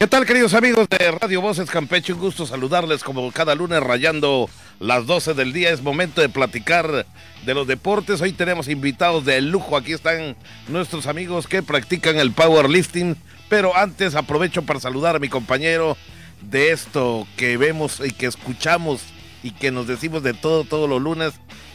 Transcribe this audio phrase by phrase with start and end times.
[0.00, 2.14] ¿Qué tal, queridos amigos de Radio Voces Campeche?
[2.14, 5.68] Un gusto saludarles como cada lunes rayando las 12 del día.
[5.68, 7.04] Es momento de platicar
[7.44, 8.22] de los deportes.
[8.22, 9.76] Hoy tenemos invitados de lujo.
[9.76, 10.36] Aquí están
[10.68, 13.14] nuestros amigos que practican el powerlifting.
[13.50, 15.98] Pero antes aprovecho para saludar a mi compañero
[16.40, 19.02] de esto que vemos y que escuchamos
[19.42, 21.34] y que nos decimos de todo todos los lunes.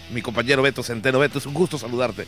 [0.09, 1.19] Mi compañero Beto Centeno.
[1.19, 2.25] Beto, es un gusto saludarte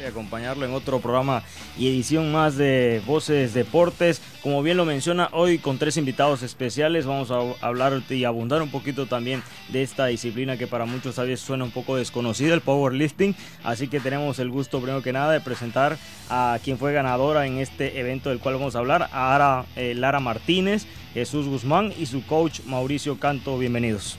[0.00, 1.42] y acompañarlo en otro programa
[1.78, 4.20] y edición más de Voces Deportes.
[4.42, 8.70] Como bien lo menciona, hoy con tres invitados especiales vamos a hablar y abundar un
[8.70, 12.60] poquito también de esta disciplina que para muchos a veces suena un poco desconocida, el
[12.60, 13.34] powerlifting.
[13.64, 15.98] Así que tenemos el gusto, primero que nada, de presentar
[16.28, 19.94] a quien fue ganadora en este evento del cual vamos a hablar, a Ara, eh,
[19.94, 23.58] Lara Martínez, Jesús Guzmán y su coach Mauricio Canto.
[23.58, 24.18] Bienvenidos.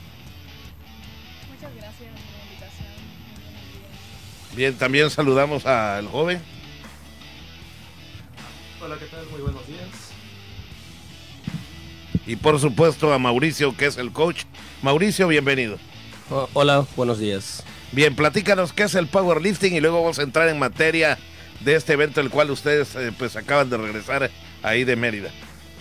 [4.54, 6.40] Bien, también saludamos al joven.
[8.82, 9.26] Hola, ¿qué tal?
[9.30, 9.88] Muy buenos días.
[12.26, 14.44] Y por supuesto a Mauricio, que es el coach.
[14.82, 15.78] Mauricio, bienvenido.
[16.52, 17.64] hola, buenos días.
[17.92, 21.18] Bien, platícanos qué es el powerlifting y luego vamos a entrar en materia
[21.60, 24.30] de este evento el cual ustedes eh, pues acaban de regresar
[24.62, 25.30] ahí de Mérida.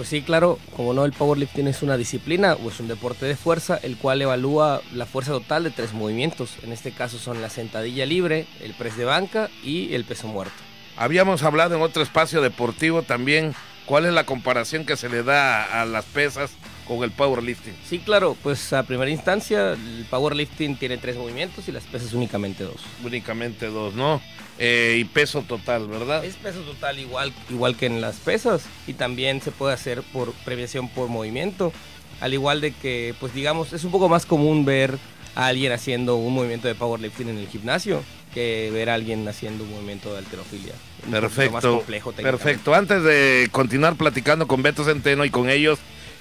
[0.01, 3.35] Pues sí, claro, como no, el powerlifting es una disciplina o es un deporte de
[3.35, 6.55] fuerza, el cual evalúa la fuerza total de tres movimientos.
[6.63, 10.55] En este caso son la sentadilla libre, el press de banca y el peso muerto.
[10.97, 13.53] Habíamos hablado en otro espacio deportivo también
[13.85, 16.49] cuál es la comparación que se le da a las pesas
[16.87, 17.75] con el powerlifting.
[17.87, 22.63] Sí, claro, pues a primera instancia el powerlifting tiene tres movimientos y las pesas únicamente
[22.63, 22.81] dos.
[23.03, 24.19] Únicamente dos, ¿no?
[24.63, 26.23] Eh, y peso total, ¿verdad?
[26.23, 30.33] Es peso total igual, igual que en las pesas y también se puede hacer por
[30.45, 31.73] prevención por movimiento.
[32.19, 34.99] Al igual de que, pues digamos, es un poco más común ver
[35.33, 38.03] a alguien haciendo un movimiento de powerlifting en el gimnasio
[38.35, 40.73] que ver a alguien haciendo un movimiento de alterofilia.
[41.09, 41.53] Perfecto.
[41.53, 42.75] Más complejo perfecto.
[42.75, 45.79] Antes de continuar platicando con Beto Centeno y con ellos,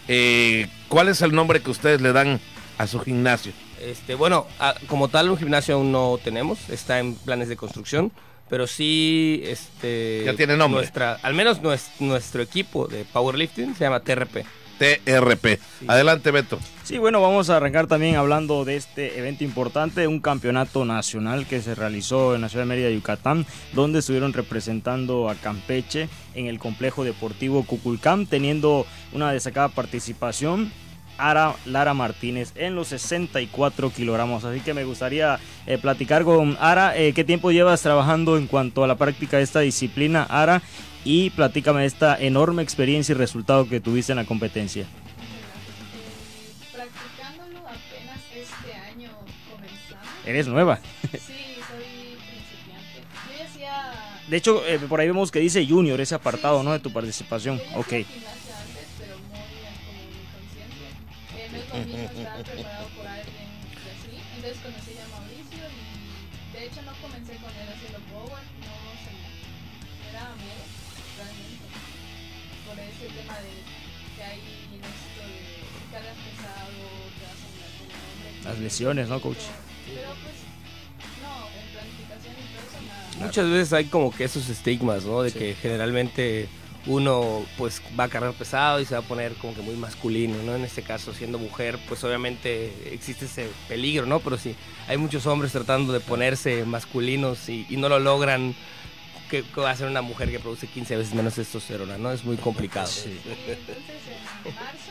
[0.08, 2.40] eh, ¿cuál es el nombre que ustedes le dan
[2.78, 3.52] a su gimnasio?
[3.82, 4.46] Este, bueno,
[4.86, 8.10] como tal un gimnasio aún no tenemos, está en planes de construcción,
[8.50, 10.80] pero sí, este, ya tiene nombre.
[10.80, 11.62] Nuestra, al menos
[12.00, 14.44] nuestro, equipo de powerlifting se llama TRP.
[14.78, 15.60] TRP.
[15.86, 16.58] Adelante, Beto.
[16.82, 21.60] Sí, bueno, vamos a arrancar también hablando de este evento importante, un campeonato nacional que
[21.60, 26.58] se realizó en la ciudad de Mérida, Yucatán, donde estuvieron representando a Campeche en el
[26.58, 30.72] complejo deportivo Cuculcán, teniendo una destacada participación
[31.20, 34.44] Ara Lara Martínez en los 64 kilogramos.
[34.44, 36.96] Así que me gustaría eh, platicar con Ara.
[36.96, 40.62] Eh, ¿Qué tiempo llevas trabajando en cuanto a la práctica de esta disciplina, Ara?
[41.04, 44.86] Y platícame esta enorme experiencia y resultado que tuviste en la competencia.
[46.72, 49.10] practicándolo apenas este año
[49.50, 50.08] comenzando.
[50.26, 50.78] ¿Eres nueva?
[51.12, 53.02] Sí, soy principiante.
[53.30, 53.92] Yo decía...
[54.28, 56.72] De hecho, eh, por ahí vemos que dice junior ese apartado, ¿no?
[56.72, 57.60] De tu participación.
[57.76, 57.92] ok.
[62.96, 63.48] por alguien
[63.88, 64.12] así.
[64.36, 70.12] Entonces conocí a Mauricio y de hecho no comencé con él haciendo power, no se
[70.12, 70.64] daba miedo
[71.16, 71.64] realmente
[72.66, 73.52] por ese tema de
[74.16, 74.40] que hay
[74.74, 76.80] en esto de cargas pesado,
[77.16, 78.44] te vas a andar con un hombre.
[78.44, 79.44] Las lesiones, ¿no, coach?
[79.86, 80.36] Pero pues
[81.22, 83.26] no, en planificación y todo eso nada.
[83.26, 85.22] Muchas veces hay como que esos estigmas, ¿no?
[85.22, 85.38] De sí.
[85.38, 86.48] que generalmente
[86.86, 90.42] uno pues va a cargar pesado y se va a poner como que muy masculino,
[90.42, 90.54] ¿no?
[90.54, 94.20] En este caso, siendo mujer, pues obviamente existe ese peligro, ¿no?
[94.20, 94.54] Pero sí,
[94.88, 98.54] hay muchos hombres tratando de ponerse masculinos y, y no lo logran.
[99.30, 102.10] ¿Qué va a ser una mujer que produce 15 veces menos testosterona, no?
[102.10, 102.88] Es muy complicado.
[102.88, 103.16] Sí.
[103.26, 103.58] Entonces,
[104.44, 104.90] en marzo,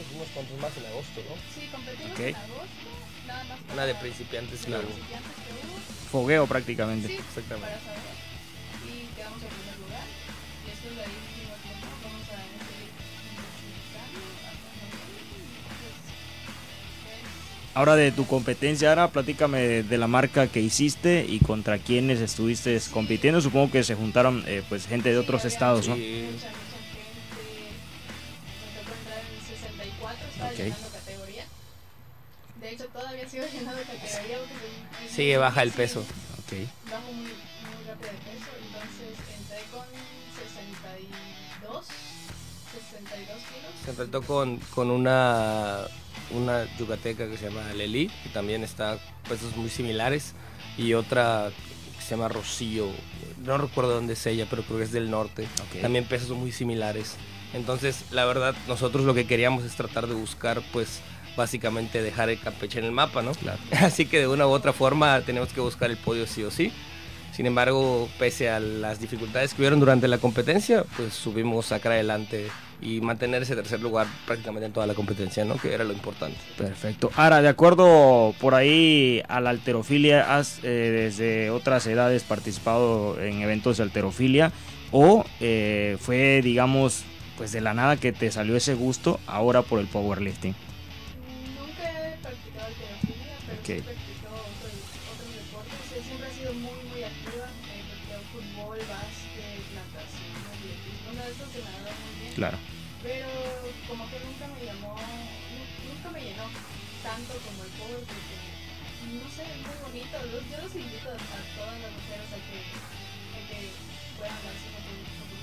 [0.00, 1.36] No, fuimos cuantos más en agosto, ¿no?
[1.54, 2.30] Sí, competimos okay.
[2.30, 2.88] en agosto,
[3.26, 4.80] nada más Una de principiantes, que hubo.
[6.10, 7.08] Fogueo prácticamente.
[7.08, 7.68] Sí, Exactamente.
[7.68, 8.00] para saber.
[8.80, 10.04] Y quedamos en primer lugar.
[10.64, 12.88] Y después de ahí dijimos, bueno, vamos a seguir
[13.28, 14.24] intensificando
[17.60, 22.20] hasta Ahora de tu competencia, ahora platícame de la marca que hiciste y contra quiénes
[22.20, 23.42] estuviste compitiendo.
[23.42, 25.96] Supongo que se juntaron eh, pues gente de otros sí, estados, ¿no?
[25.96, 26.69] Mucha,
[30.64, 30.68] 64, estaba Ok.
[30.68, 31.44] llenando categoría.
[32.60, 34.54] De hecho, todavía sigo llenando categoría porque
[35.06, 36.00] soy- Sigue baja el peso.
[36.00, 36.52] Ok.
[36.90, 38.50] bajo muy, muy rápido de peso.
[38.60, 39.86] Entonces entré con
[40.36, 43.72] 62, 62 kilos.
[43.84, 45.86] Se enfrentó con, con una,
[46.32, 48.98] una yucateca que se llama Leli, que también está
[49.28, 50.34] pesos muy similares,
[50.76, 51.50] y otra
[51.96, 52.88] que se llama Rocío,
[53.44, 55.80] no recuerdo dónde es ella, pero creo que es del norte, Ok.
[55.82, 57.14] también pesos muy similares.
[57.54, 61.00] Entonces, la verdad, nosotros lo que queríamos es tratar de buscar, pues,
[61.36, 63.32] básicamente dejar el Campeche en el mapa, ¿no?
[63.80, 66.72] Así que de una u otra forma tenemos que buscar el podio sí o sí.
[67.32, 71.92] Sin embargo, pese a las dificultades que hubieron durante la competencia, pues subimos a sacar
[71.92, 72.48] adelante
[72.82, 75.56] y mantener ese tercer lugar prácticamente en toda la competencia, ¿no?
[75.56, 76.36] Que era lo importante.
[76.56, 77.10] Perfecto.
[77.14, 83.42] Ahora, de acuerdo por ahí a la alterofilia, has eh, desde otras edades participado en
[83.42, 84.52] eventos de alterofilia
[84.92, 87.04] o eh, fue, digamos,
[87.40, 90.54] pues de la nada que te salió ese gusto ahora por el powerlifting.
[91.56, 93.64] Nunca he practicado alterofilia, pero Ok.
[93.64, 94.76] sí practicado otros,
[95.32, 96.04] deportes.
[96.04, 97.48] Siempre he sido muy, muy activa.
[97.64, 101.08] He practicado fútbol, básquet, natación, atletismo.
[101.16, 102.34] De estos se me ha dado muy bien.
[102.36, 102.58] Claro.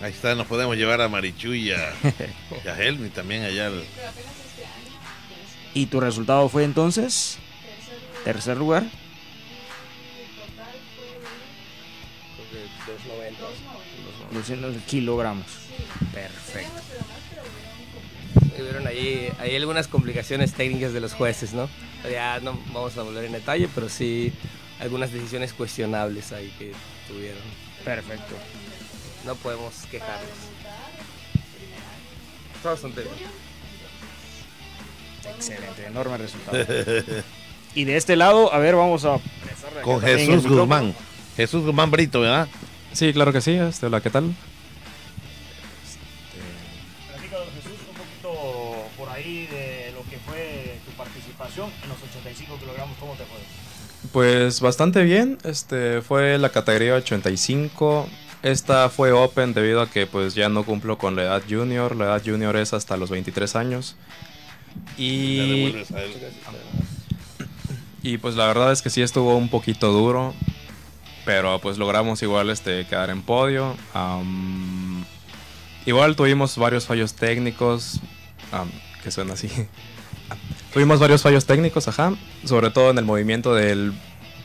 [0.01, 1.93] Ahí está, nos podemos llevar a Marichu y a,
[2.65, 3.67] y a Helmi también allá.
[3.67, 5.35] al- Pero apenas este año, ya
[5.71, 7.37] es ¿Y tu resultado fue entonces
[8.23, 8.83] tercer lugar.
[8.83, 8.83] tercer lugar?
[8.83, 13.43] Y el total fue de 290.
[14.31, 14.33] 2.90.
[14.33, 15.45] 200 kilogramos.
[15.47, 15.83] Sí.
[16.13, 16.81] Perfecto.
[18.59, 21.69] Hubieron ahí, hay algunas complicaciones técnicas de los jueces, ¿no?
[22.11, 24.31] Ya no vamos a volver en detalle, pero sí
[24.79, 26.73] algunas decisiones cuestionables ahí que
[27.07, 27.41] tuvieron.
[27.83, 28.35] Perfecto.
[29.27, 30.29] No podemos quejarnos.
[32.55, 33.13] Está bastante bien.
[35.35, 36.59] Excelente, enorme resultado.
[37.75, 39.19] y de este lado, a ver, vamos a
[39.83, 40.47] Con Jesús.
[40.47, 40.95] Guzmán.
[41.35, 42.47] Jesús Guzmán Brito, ¿verdad?
[42.93, 43.51] Sí, claro que sí.
[43.51, 44.33] Este, hola, ¿qué tal?
[47.09, 52.59] Platícanos, Jesús, un poquito por ahí de lo que fue tu participación en los 85
[52.59, 53.39] kilogramos, ¿cómo te fue?
[54.13, 55.37] Pues bastante bien.
[55.43, 58.07] Este fue la categoría 85.
[58.47, 61.97] Esta fue open debido a que pues ya no cumplo con la edad junior.
[61.97, 63.97] La edad junior es hasta los 23 años.
[64.97, 65.73] Y,
[68.03, 70.33] y pues la verdad es que sí estuvo un poquito duro.
[71.25, 73.75] Pero pues logramos igual este quedar en podio.
[75.85, 77.99] Igual tuvimos varios fallos técnicos.
[79.03, 79.49] que suena así.
[80.73, 82.13] Tuvimos varios fallos técnicos, ajá,
[82.45, 83.93] sobre todo en el movimiento del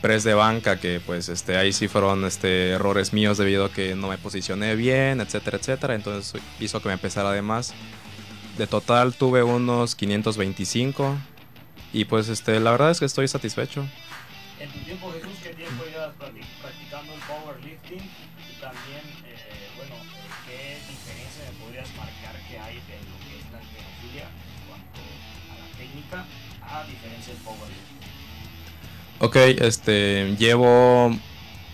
[0.03, 3.95] press de banca, que pues este ahí sí fueron este errores míos debido a que
[3.95, 7.73] no me posicioné bien, etcétera, etcétera, entonces hizo que me empezara de más.
[8.57, 11.15] De total tuve unos 525
[11.93, 13.85] y pues este la verdad es que estoy satisfecho.
[14.59, 16.13] En tu tiempo, Jesús, ¿qué tiempo llevas
[29.23, 31.17] Ok, este llevo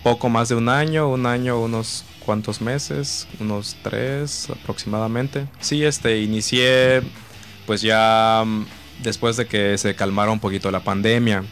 [0.04, 5.48] poco más de un año, un año, unos cuantos meses, unos tres aproximadamente.
[5.58, 7.02] Sí, este inicié
[7.66, 8.66] pues ya mm,
[9.02, 11.42] después de que se calmara un poquito la pandemia.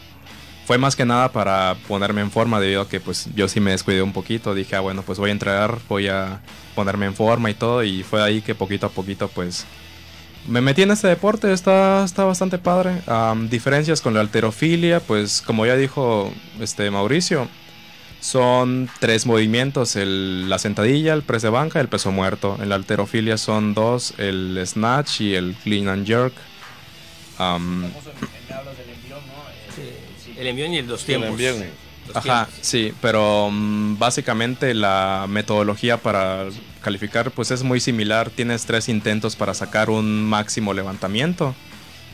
[0.65, 3.71] Fue más que nada para ponerme en forma debido a que pues yo sí me
[3.71, 4.55] descuidé un poquito.
[4.55, 6.39] Dije, ah, bueno, pues voy a entrenar, voy a
[6.75, 7.83] ponerme en forma y todo.
[7.83, 9.65] Y fue ahí que poquito a poquito pues
[10.49, 13.01] me metí en este deporte, está, está bastante padre.
[13.07, 17.47] Am, diferencias con la alterofilia, pues como ya dijo este Mauricio,
[18.19, 22.57] son tres movimientos, el- la sentadilla, el press de banca, el peso muerto.
[22.61, 26.33] En la alterofilia son dos, el snatch y el clean and jerk.
[27.37, 28.11] Am, Famoso,
[28.49, 29.73] me hablas del envión, ¿no?
[29.75, 30.33] Sí.
[30.37, 31.29] El envión y el dos El tiempos.
[31.29, 31.65] envión.
[32.13, 36.45] Ajá, sí, pero mm, básicamente la metodología para
[36.81, 38.29] calificar pues es muy similar.
[38.29, 41.55] Tienes tres intentos para sacar un máximo levantamiento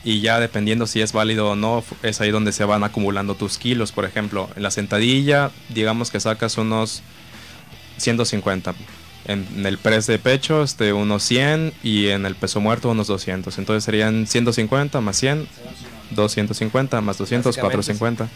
[0.06, 3.58] y ya dependiendo si es válido o no, es ahí donde se van acumulando tus
[3.58, 3.90] kilos.
[3.90, 7.02] Por ejemplo, en la sentadilla, digamos que sacas unos
[7.96, 8.74] 150.
[9.26, 13.08] En, en el press de pecho, este, unos 100 y en el peso muerto unos
[13.08, 13.58] 200.
[13.58, 15.48] Entonces serían 150 más 100,
[16.12, 18.28] 250 más 200, Básicamente, 450.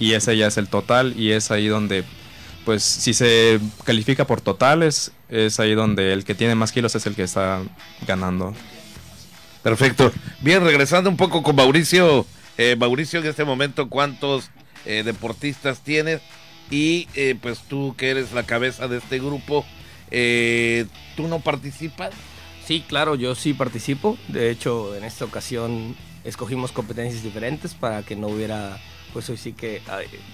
[0.00, 2.04] Y ese ya es el total y es ahí donde,
[2.64, 7.06] pues si se califica por totales, es ahí donde el que tiene más kilos es
[7.06, 7.62] el que está
[8.06, 8.54] ganando.
[9.62, 10.12] Perfecto.
[10.40, 12.26] Bien, regresando un poco con Mauricio.
[12.56, 14.50] Eh, Mauricio, en este momento, ¿cuántos
[14.84, 16.20] eh, deportistas tienes?
[16.70, 19.64] Y eh, pues tú que eres la cabeza de este grupo,
[20.10, 20.86] eh,
[21.16, 22.10] ¿tú no participas?
[22.66, 24.18] Sí, claro, yo sí participo.
[24.28, 28.78] De hecho, en esta ocasión escogimos competencias diferentes para que no hubiera,
[29.12, 29.82] pues hoy sí que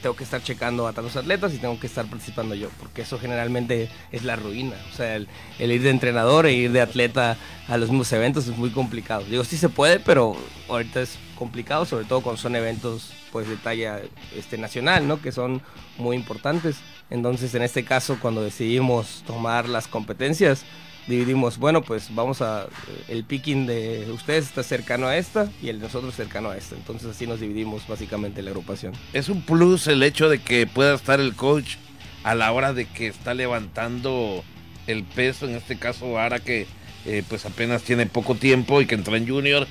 [0.02, 3.18] tengo que estar checando a tantos atletas y tengo que estar participando yo, porque eso
[3.18, 4.76] generalmente es la ruina.
[4.92, 5.28] O sea, el,
[5.58, 7.36] el ir de entrenador e ir de atleta
[7.68, 9.24] a los mismos eventos es muy complicado.
[9.24, 10.36] Digo, sí se puede, pero
[10.68, 14.00] ahorita es complicado, sobre todo cuando son eventos pues de talla
[14.36, 15.20] este, nacional, ¿no?
[15.20, 15.60] Que son
[15.98, 16.76] muy importantes.
[17.10, 20.64] Entonces, en este caso, cuando decidimos tomar las competencias,
[21.06, 22.66] dividimos, bueno, pues vamos a,
[23.08, 26.74] el picking de ustedes está cercano a esta y el de nosotros cercano a esta.
[26.74, 28.94] Entonces así nos dividimos básicamente la agrupación.
[29.12, 31.76] Es un plus el hecho de que pueda estar el coach
[32.22, 34.42] a la hora de que está levantando
[34.86, 36.66] el peso, en este caso ahora que
[37.06, 39.66] eh, pues apenas tiene poco tiempo y que entra en junior.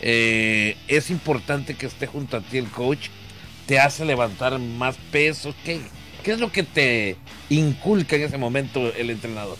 [0.00, 3.08] Eh, es importante que esté junto a ti el coach,
[3.66, 5.54] te hace levantar más peso.
[5.64, 5.80] ¿Qué,
[6.24, 7.16] ¿Qué es lo que te
[7.50, 9.56] inculca en ese momento el entrenador?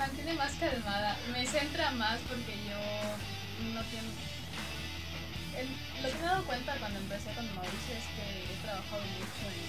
[0.00, 2.80] Mantiene más calmada, me centra más porque yo
[3.74, 4.08] no tengo...
[6.00, 9.44] Lo que me he dado cuenta cuando empecé con Mauricio es que he trabajado mucho
[9.44, 9.60] en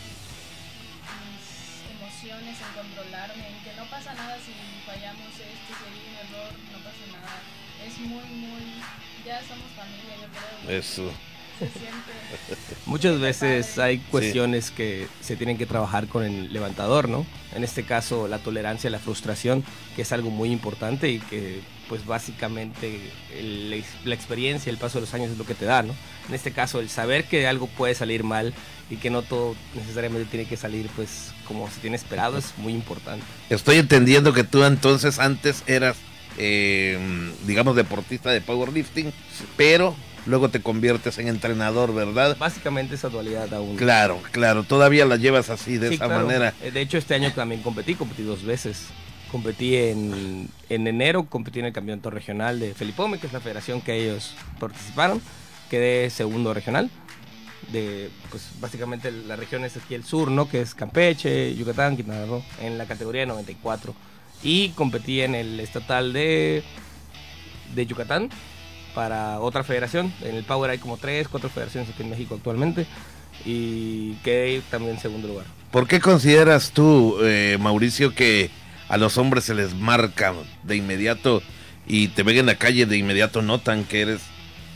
[1.36, 4.56] mis emociones, en controlarme, en que no pasa nada si
[4.88, 7.36] fallamos esto, si hay un error, no pasa nada.
[7.84, 8.80] Es muy, muy...
[9.26, 10.80] Ya somos familia, yo creo.
[10.80, 11.12] Eso.
[12.86, 17.26] Muchas veces hay cuestiones que se tienen que trabajar con el levantador, ¿no?
[17.56, 19.64] En este caso, la tolerancia a la frustración,
[19.96, 23.00] que es algo muy importante y que, pues básicamente,
[23.38, 25.94] el- la experiencia, el paso de los años es lo que te da, ¿no?
[26.30, 28.54] En este caso, el saber que algo puede salir mal
[28.90, 32.74] y que no todo necesariamente tiene que salir, pues, como se tiene esperado, es muy
[32.74, 33.26] importante.
[33.50, 35.98] Estoy entendiendo que tú entonces antes eras,
[36.38, 36.98] eh,
[37.46, 39.12] digamos, deportista de powerlifting,
[39.58, 42.38] pero luego te conviertes en entrenador, ¿verdad?
[42.38, 43.76] Básicamente esa dualidad aún.
[43.76, 46.26] Claro, claro, todavía la llevas así, de Sí, esa claro.
[46.26, 46.54] manera.
[46.62, 48.86] Eh, De hecho, este año también competí, competí dos veces.
[49.32, 53.80] Competí en, en enero, competí en el campeonato regional de Felipome, que es la federación
[53.82, 55.22] que ellos participaron.
[55.70, 56.90] Quedé segundo regional.
[57.72, 60.50] De, pues básicamente la región es aquí el sur, ¿no?
[60.50, 63.96] Que es Campeche, Yucatán, Quintana Roo, en la categoría de 94.
[64.44, 66.64] Y competí en el estatal de,
[67.74, 68.30] de Yucatán
[68.94, 70.14] para otra federación.
[70.22, 72.86] En el Power hay como tres, cuatro federaciones aquí en México actualmente.
[73.46, 75.46] Y quedé también en segundo lugar.
[75.72, 78.50] ¿Por qué consideras tú, eh, Mauricio, que
[78.90, 80.34] a los hombres se les marca
[80.64, 81.42] de inmediato
[81.88, 84.22] y te ven en la calle de inmediato notan que eres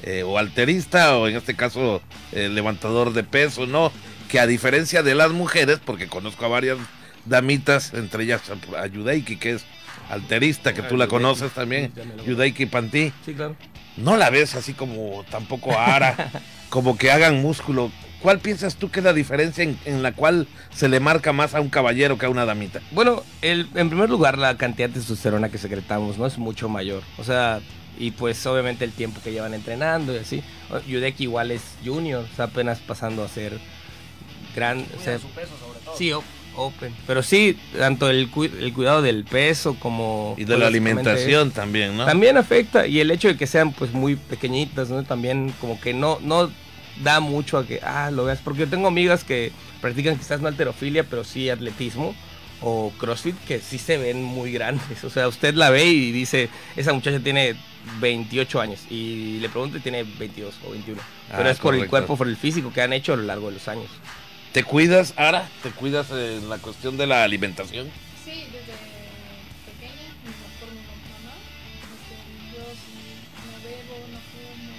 [0.03, 3.91] eh, o alterista o en este caso eh, levantador de peso, ¿no?
[4.29, 6.77] Que a diferencia de las mujeres, porque conozco a varias
[7.25, 8.41] damitas, entre ellas
[8.77, 9.65] a Yudeiki, que es
[10.09, 11.23] alterista, que Ah, tú la Yudeiki.
[11.23, 11.91] conoces también,
[12.25, 13.55] Yudeiki Pantí, Sí, claro.
[13.97, 16.31] No la ves así como tampoco a Ara,
[16.69, 17.91] como que hagan músculo.
[18.21, 21.53] ¿Cuál piensas tú que es la diferencia en, en la cual se le marca más
[21.53, 22.81] a un caballero que a una damita?
[22.91, 27.03] Bueno, el, en primer lugar, la cantidad de testosterona que secretamos no es mucho mayor.
[27.19, 27.59] O sea,
[27.99, 30.43] y pues obviamente el tiempo que llevan entrenando y así.
[30.87, 33.59] Yudeki igual es junior, está apenas pasando a ser
[34.55, 34.79] gran.
[34.99, 35.19] o sea,
[35.97, 36.23] sí, o-
[36.55, 36.93] open.
[37.07, 40.35] Pero sí, tanto el, cu- el cuidado del peso como.
[40.37, 42.05] Y de la alimentación también, ¿no?
[42.05, 45.03] También afecta y el hecho de que sean pues muy pequeñitas, ¿no?
[45.03, 46.51] También como que no, no
[47.03, 48.39] da mucho a que, ah, lo veas.
[48.43, 52.15] Porque yo tengo amigas que practican quizás no alterofilia, pero sí atletismo
[52.61, 55.03] o crossfit, que sí se ven muy grandes.
[55.03, 57.55] O sea, usted la ve y dice, esa muchacha tiene
[57.99, 61.01] 28 años y le pregunto y tiene 22 o 21.
[61.29, 63.47] Pero Ah, es por el cuerpo, por el físico que han hecho a lo largo
[63.47, 63.87] de los años.
[64.55, 65.51] ¿Te cuidas, Ara?
[65.63, 67.91] ¿Te cuidas en la cuestión de la alimentación?
[68.23, 68.71] Sí, desde
[69.67, 70.15] pequeña,
[70.63, 71.35] por mi mamá,
[71.91, 72.15] este,
[72.55, 74.71] yo no bebo, no fumo,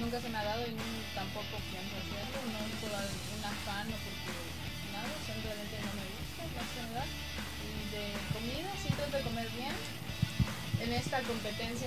[0.00, 0.72] nunca se me ha dado y
[1.12, 4.32] tampoco pienso hacerlo, no por un afán o porque
[4.96, 7.08] nada, simplemente no me gusta la general.
[7.60, 9.76] Y de comida sí trato de comer bien.
[10.80, 11.77] En esta competencia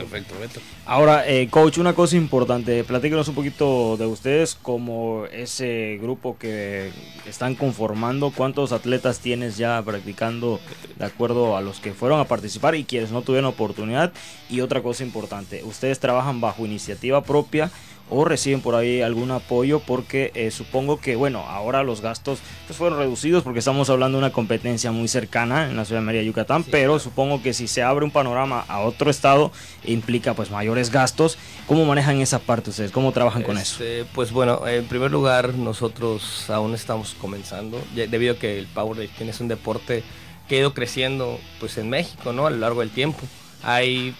[0.00, 0.60] Perfecto, Beto.
[0.86, 6.90] Ahora, eh, coach, una cosa importante, platíquenos un poquito de ustedes como ese grupo que
[7.26, 10.58] están conformando, cuántos atletas tienes ya practicando
[10.96, 14.12] de acuerdo a los que fueron a participar y quienes no tuvieron oportunidad.
[14.48, 17.70] Y otra cosa importante, ustedes trabajan bajo iniciativa propia
[18.10, 22.76] o reciben por ahí algún apoyo porque eh, supongo que bueno ahora los gastos pues
[22.76, 26.22] fueron reducidos porque estamos hablando de una competencia muy cercana en la ciudad de Mérida
[26.22, 26.98] Yucatán Sí, pero claro.
[26.98, 29.52] supongo que si se abre un panorama a otro estado
[29.84, 34.32] implica pues mayores gastos cómo manejan esa parte ustedes cómo trabajan con eso Este, Pues
[34.32, 39.48] bueno, en primer lugar, nosotros aún estamos comenzando, debido a que el powerlifting es un
[39.48, 40.02] deporte
[40.48, 42.46] que ha ido creciendo pues en México, ¿no?
[42.46, 43.20] A lo largo del tiempo.
[43.62, 44.14] Hay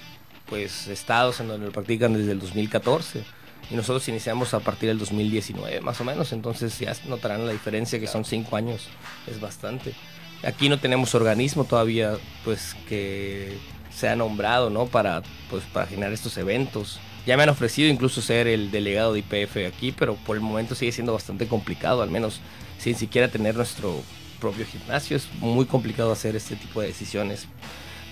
[0.49, 3.25] pues estados en donde lo practican desde el 2014
[3.71, 8.01] y nosotros iniciamos a partir del 2019 más o menos, entonces ya notarán la diferencia
[8.01, 8.89] que son cinco años,
[9.27, 9.95] es bastante.
[10.43, 13.59] Aquí no tenemos organismo todavía pues que
[13.95, 14.87] se ha nombrado, ¿no?
[14.87, 16.99] Para pues para generar estos eventos.
[17.27, 20.75] Ya me han ofrecido incluso ser el delegado de IPF aquí, pero por el momento
[20.75, 22.41] sigue siendo bastante complicado, al menos
[22.79, 24.03] sin siquiera tener nuestro
[24.41, 25.19] propio gimnasio.
[25.19, 27.47] Es muy complicado hacer este tipo de decisiones.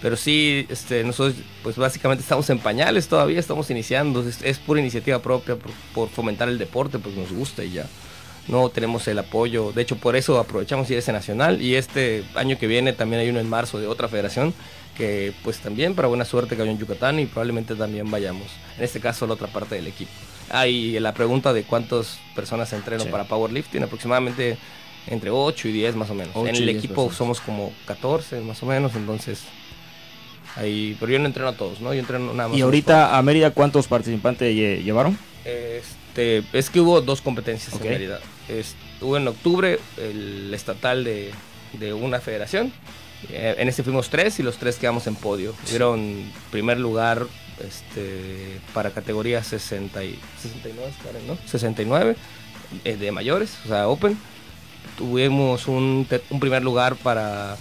[0.01, 4.81] Pero sí, este, nosotros pues básicamente estamos en pañales todavía, estamos iniciando, es, es pura
[4.81, 7.87] iniciativa propia por, por, fomentar el deporte, pues nos gusta y ya.
[8.47, 12.57] No tenemos el apoyo, de hecho por eso aprovechamos a ese nacional y este año
[12.59, 14.55] que viene también hay uno en marzo de otra federación
[14.97, 18.49] que pues también para buena suerte cayó en Yucatán y probablemente también vayamos.
[18.79, 20.11] En este caso la otra parte del equipo.
[20.51, 23.11] Ah, y la pregunta de cuántas personas entrenan Sí.
[23.13, 24.59] para powerlifting, aproximadamente
[25.07, 26.35] entre 8 y 10 más o menos.
[26.37, 27.17] En y el 10 equipo personas.
[27.17, 29.45] somos como 14 más o menos, entonces
[30.57, 31.93] ahí, pero yo no entreno a todos, ¿no?
[31.95, 32.59] Yo entreno nada más.
[32.59, 35.19] Y ahorita a Mérida, ¿cuántos participantes lle- llevaron?
[35.45, 38.21] este, es que hubo dos competencias en realidad.
[38.49, 41.31] Es- hubo en octubre el estatal de,
[41.75, 42.73] de una federación.
[43.31, 45.55] Eh, en este fuimos tres y los tres quedamos en podio.
[45.69, 47.27] Hubieron primer lugar
[47.67, 51.39] este, para categoría 60 y, 69, Karen, ¿no?
[51.47, 52.15] 69
[52.85, 54.17] eh, de mayores, o sea, Open.
[54.97, 57.57] Tuvimos un, un primer lugar para,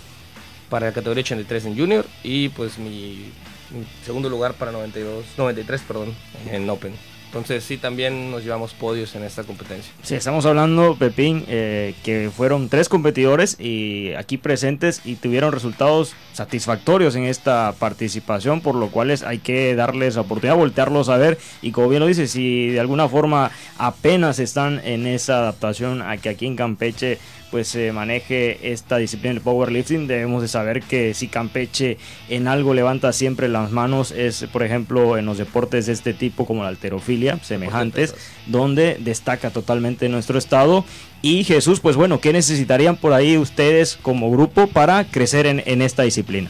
[0.70, 3.32] para la categoría 83 en Junior y pues mi,
[3.72, 6.14] mi segundo lugar para 92, 93, perdón,
[6.52, 6.94] en Open.
[7.28, 9.92] Entonces sí, también nos llevamos podios en esta competencia.
[10.02, 16.14] Sí, estamos hablando, Pepín, eh, que fueron tres competidores y aquí presentes y tuvieron resultados
[16.32, 21.38] satisfactorios en esta participación, por lo cual hay que darles la oportunidad, voltearlos a ver
[21.62, 26.16] y como bien lo dice, si de alguna forma apenas están en esa adaptación a
[26.18, 27.20] que aquí en Campeche
[27.52, 31.98] pues se maneje esta disciplina del powerlifting, debemos de saber que si Campeche
[32.30, 36.46] en algo levanta siempre las manos es, por ejemplo, en los deportes de este tipo
[36.46, 40.86] como la alterofilia, semejantes, donde destaca totalmente nuestro estado.
[41.22, 45.82] Y Jesús, pues bueno, ¿qué necesitarían por ahí ustedes como grupo para crecer en, en
[45.82, 46.50] esta disciplina?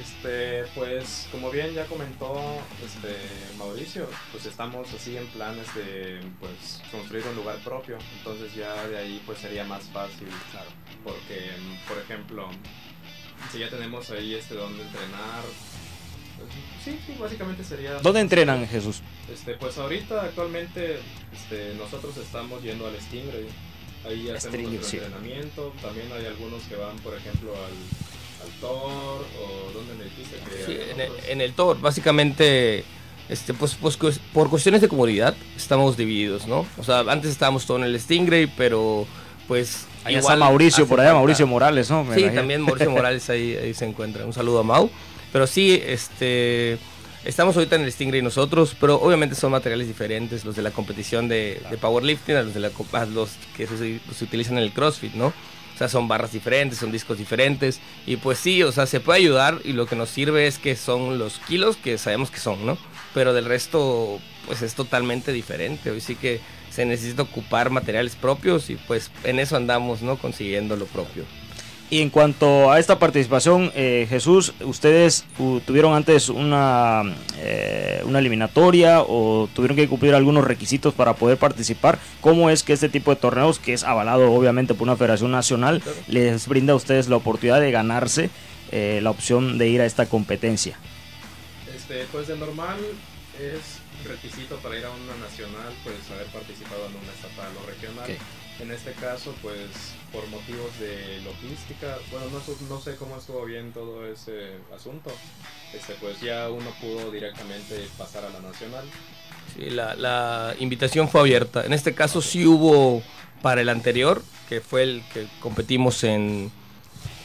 [0.00, 2.34] Este, pues como bien ya comentó
[4.40, 9.22] pues estamos así en planes de pues construir un lugar propio, entonces ya de ahí
[9.26, 10.70] pues sería más fácil, claro,
[11.04, 11.50] porque
[11.86, 12.48] por ejemplo,
[13.52, 15.42] si ya tenemos ahí este donde entrenar,
[16.38, 16.50] pues,
[16.82, 19.02] sí, sí, básicamente sería ¿Dónde entrenan, Jesús?
[19.30, 21.00] Este, pues ahorita actualmente
[21.34, 23.46] este, nosotros estamos yendo al Stingray.
[24.06, 24.96] Ahí hacemos Stingray, nuestro sí.
[24.96, 25.74] entrenamiento.
[25.82, 30.64] También hay algunos que van, por ejemplo, al, al Thor o ¿dónde me dijiste que
[30.64, 32.86] Sí, en, el, en el Thor, básicamente,
[33.30, 33.96] este, pues, pues,
[34.34, 36.66] por cuestiones de comodidad, estamos divididos, ¿no?
[36.78, 39.06] O sea, antes estábamos todos en el Stingray, pero
[39.48, 39.86] pues.
[40.04, 42.04] Ahí está Mauricio, por allá falta- Mauricio Morales, ¿no?
[42.04, 42.40] Me Sí, imagino.
[42.40, 44.24] también Mauricio Morales ahí, ahí se encuentra.
[44.26, 44.90] Un saludo a Mau.
[45.32, 46.78] Pero sí, este.
[47.22, 51.28] Estamos ahorita en el Stingray nosotros, pero obviamente son materiales diferentes, los de la competición
[51.28, 54.72] de, de powerlifting a los, de la, a los que se, se utilizan en el
[54.72, 55.26] CrossFit, ¿no?
[55.26, 57.78] O sea, son barras diferentes, son discos diferentes.
[58.06, 60.76] Y pues sí, o sea, se puede ayudar y lo que nos sirve es que
[60.76, 62.78] son los kilos que sabemos que son, ¿no?
[63.14, 65.90] Pero del resto, pues es totalmente diferente.
[65.90, 70.16] Hoy sí que se necesita ocupar materiales propios y pues en eso andamos, ¿no?
[70.16, 71.24] Consiguiendo lo propio.
[71.90, 75.24] Y en cuanto a esta participación, eh, Jesús, ¿ustedes
[75.66, 77.02] tuvieron antes una,
[77.38, 81.98] eh, una eliminatoria o tuvieron que cumplir algunos requisitos para poder participar?
[82.20, 85.82] ¿Cómo es que este tipo de torneos, que es avalado obviamente por una federación nacional,
[86.06, 88.30] les brinda a ustedes la oportunidad de ganarse
[88.70, 90.78] eh, la opción de ir a esta competencia?
[91.90, 92.78] Este, pues de normal
[93.36, 98.08] es requisito para ir a una nacional, pues haber participado en una estatal o regional.
[98.08, 98.62] Ok.
[98.62, 99.66] En este caso, pues
[100.12, 105.10] por motivos de logística, bueno, no, no sé cómo estuvo bien todo ese asunto,
[105.74, 108.84] este, pues ya uno pudo directamente pasar a la nacional.
[109.56, 111.64] Sí, la, la invitación fue abierta.
[111.64, 113.02] En este caso sí hubo
[113.42, 116.52] para el anterior, que fue el que competimos en,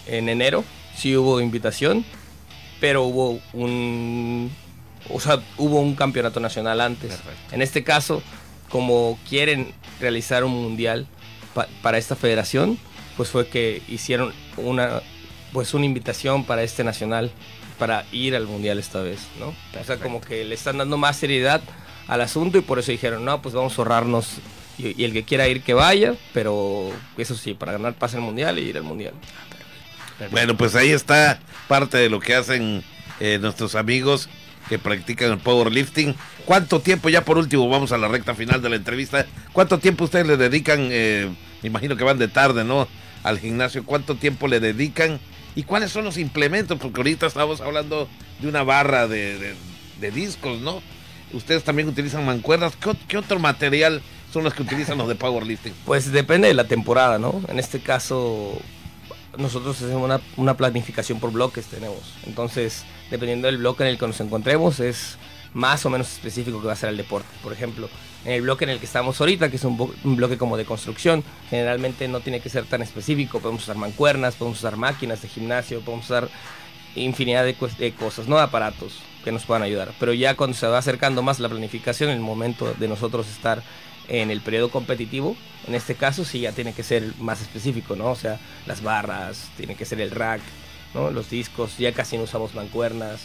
[0.08, 0.64] en enero,
[0.96, 2.04] sí hubo invitación,
[2.86, 4.52] pero hubo un,
[5.10, 7.14] o sea, hubo un campeonato nacional antes.
[7.52, 8.22] En este caso,
[8.70, 11.08] como quieren realizar un mundial
[11.56, 12.78] pa- para esta federación,
[13.18, 15.02] pues fue que hicieron una,
[15.52, 17.32] pues una invitación para este nacional
[17.80, 19.48] para ir al mundial esta vez, ¿no?
[19.82, 21.62] O sea, como que le están dando más seriedad
[22.08, 24.28] al asunto y por eso dijeron, no, pues vamos a ahorrarnos
[24.78, 28.22] y, y el que quiera ir que vaya, pero eso sí, para ganar pase al
[28.22, 29.16] mundial y ir al mundial.
[30.32, 32.84] Bueno, pues ahí está parte de lo que hacen
[33.20, 34.30] eh, nuestros amigos
[34.70, 36.16] que practican el powerlifting.
[36.46, 39.26] ¿Cuánto tiempo, ya por último, vamos a la recta final de la entrevista?
[39.54, 40.88] ¿Cuánto tiempo ustedes le dedican?
[40.92, 41.30] eh,
[41.62, 42.88] me imagino que van de tarde, ¿no?
[43.24, 43.84] Al gimnasio.
[43.86, 45.20] ¿Cuánto tiempo le dedican?
[45.56, 46.78] ¿Y cuáles son los implementos?
[46.80, 48.08] Porque ahorita estamos hablando
[48.40, 49.56] de una barra de, de-
[50.00, 50.82] de discos, ¿no?
[51.34, 52.76] Ustedes también utilizan mancuernas.
[52.76, 54.02] ¿Qué, qué otro material
[54.32, 55.74] son los que utilizan los de powerlifting?
[55.86, 57.42] Pues depende de la temporada, ¿no?
[57.48, 58.60] En este caso,
[59.38, 62.16] nosotros hacemos una, planificación por bloques, tenemos.
[62.26, 65.18] Entonces, dependiendo del bloque en el que nos encontremos, es
[65.54, 67.30] más o menos específico que va a ser el deporte.
[67.42, 67.90] Por ejemplo,
[68.26, 71.24] en el bloque en el que estamos ahorita, que es un, bloque como de construcción,
[71.50, 73.40] generalmente no tiene que ser tan específico.
[73.40, 76.30] Podemos usar mancuernas, podemos usar máquinas de gimnasio, podemos usar
[76.96, 79.92] infinidad de, de cosas, no aparatos que nos puedan ayudar.
[80.00, 83.64] Pero ya cuando se va acercando más la planificación, el momento de nosotros estar
[84.08, 85.36] en el periodo competitivo,
[85.68, 88.12] en este caso sí ya tiene que ser más específico, ¿no?
[88.12, 90.42] O sea, las barras, tiene que ser el rack,
[90.94, 91.12] ¿no?
[91.12, 93.22] Los discos, ya casi no usamos mancuernas.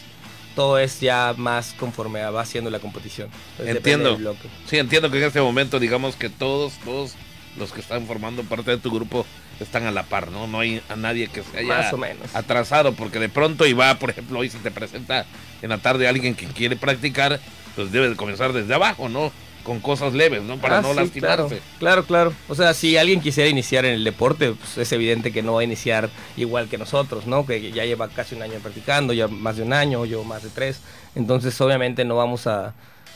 [0.57, 3.29] Todo es ya más conforme va haciendo la competición.
[3.53, 4.37] Entonces, Entiendo.
[4.66, 7.14] Sí, entiendo que en este momento, digamos que todos, todos
[7.57, 9.25] los que están formando parte de tu grupo
[9.61, 10.47] están a la par, ¿no?
[10.47, 12.35] No hay a nadie que se haya Más o menos.
[12.35, 15.27] atrasado, porque de pronto y va, por ejemplo, hoy se te presenta
[15.62, 17.38] en la tarde alguien que quiere practicar,
[17.77, 19.31] pues debe de comenzar desde abajo, ¿no?
[19.64, 20.57] Con cosas leves, ¿no?
[20.59, 21.46] Para Ah, no sí, lastimarse.
[21.46, 22.33] Claro, claro, claro.
[22.49, 25.61] O sea, si alguien quisiera iniciar en el deporte, pues es evidente que no va
[25.61, 27.44] a iniciar igual que nosotros, ¿no?
[27.46, 30.49] Que ya lleva casi un año practicando, ya más de un año, yo más de
[30.49, 30.81] tres.
[31.14, 32.75] Entonces, obviamente no vamos a,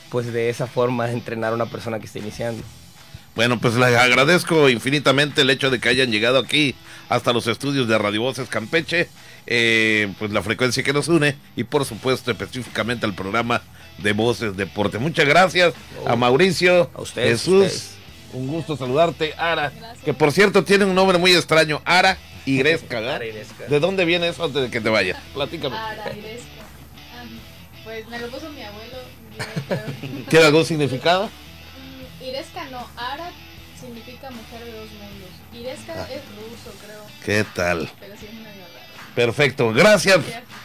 [0.09, 2.63] pues de esa forma, entrenar a una persona que está iniciando.
[3.35, 6.73] Bueno, pues les agradezco infinitamente el hecho de que hayan llegado aquí
[7.09, 9.09] hasta los estudios de Radio Voces Campeche,
[9.47, 13.61] eh, pues la frecuencia que nos une y por supuesto específicamente al programa
[13.99, 14.97] de Voces Deporte.
[14.97, 15.73] Muchas gracias
[16.05, 17.91] a Mauricio, A ustedes, Jesús, ustedes.
[18.33, 20.03] un gusto saludarte, Ara, Gracias.
[20.03, 23.15] que por cierto tiene un nombre muy extraño, Ara Igresca, ¿verdad?
[23.15, 23.65] Ara Igresca.
[23.67, 25.17] ¿De dónde viene eso antes de que te vayas?
[25.33, 25.75] Platícame.
[25.77, 26.47] Ara Iresca.
[27.15, 27.23] Ah,
[27.83, 28.97] Pues me lo puso mi abuelo.
[30.29, 31.25] ¿Tiene algún significado?
[31.27, 33.31] Mm, Iresca no, Ara
[33.79, 35.29] significa mujer de dos mundos.
[35.53, 36.07] Iresca Ah.
[36.11, 37.89] es ruso, creo, ¿Qué tal?
[37.99, 38.27] pero sí.
[39.15, 40.19] Perfecto, gracias.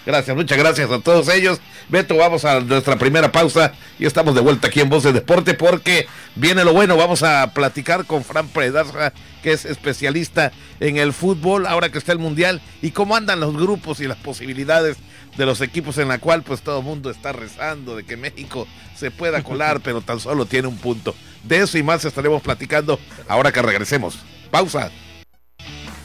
[0.05, 1.61] Gracias, muchas gracias a todos ellos.
[1.89, 5.55] Beto, vamos a nuestra primera pausa y estamos de vuelta aquí en Voz de Deporte
[5.55, 6.97] porque viene lo bueno.
[6.97, 12.13] Vamos a platicar con Fran Predarza, que es especialista en el fútbol, ahora que está
[12.13, 14.97] el Mundial, y cómo andan los grupos y las posibilidades
[15.37, 18.67] de los equipos en la cual pues todo el mundo está rezando de que México
[18.97, 21.15] se pueda colar, pero tan solo tiene un punto.
[21.45, 24.19] De eso y más estaremos platicando ahora que regresemos.
[24.51, 24.91] Pausa.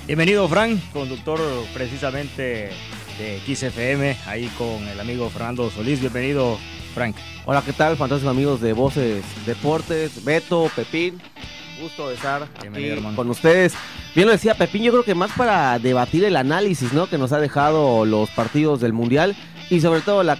[0.07, 1.39] Bienvenido, Frank, conductor
[1.73, 2.69] precisamente
[3.17, 5.99] de XFM, ahí con el amigo Fernando Solís.
[5.99, 6.59] Bienvenido,
[6.93, 7.15] Frank.
[7.45, 7.97] Hola, ¿qué tal?
[7.97, 11.19] Fantásticos amigos de Voces Deportes, Beto, Pepín.
[11.81, 12.67] Gusto de estar aquí
[13.15, 13.73] con ustedes.
[14.13, 17.07] Bien lo decía Pepín, yo creo que más para debatir el análisis ¿no?
[17.07, 19.35] que nos ha dejado los partidos del Mundial
[19.71, 20.35] y sobre todo la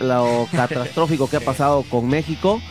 [0.00, 2.62] lo catastrófico que ha pasado con México.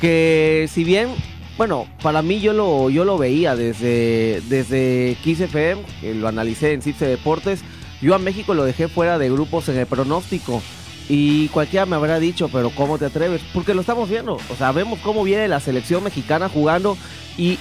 [0.00, 1.10] Que si bien,
[1.58, 6.72] bueno, para mí yo lo, yo lo veía desde, desde Kiss FM, que lo analicé
[6.72, 7.60] en Cipse Deportes.
[8.00, 10.62] Yo a México lo dejé fuera de grupos en el pronóstico.
[11.08, 13.42] Y cualquiera me habrá dicho, pero ¿cómo te atreves?
[13.52, 14.34] Porque lo estamos viendo.
[14.34, 16.96] O sea, vemos cómo viene la selección mexicana jugando
[17.36, 17.58] y,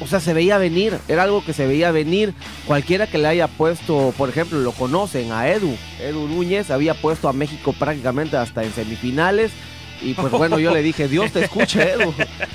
[0.00, 0.98] o sea, se veía venir.
[1.06, 2.34] Era algo que se veía venir.
[2.66, 5.76] Cualquiera que le haya puesto, por ejemplo, lo conocen a Edu.
[6.00, 9.52] Edu Núñez había puesto a México prácticamente hasta en semifinales.
[10.00, 12.14] Y pues bueno, yo le dije, Dios te escuche, Edu.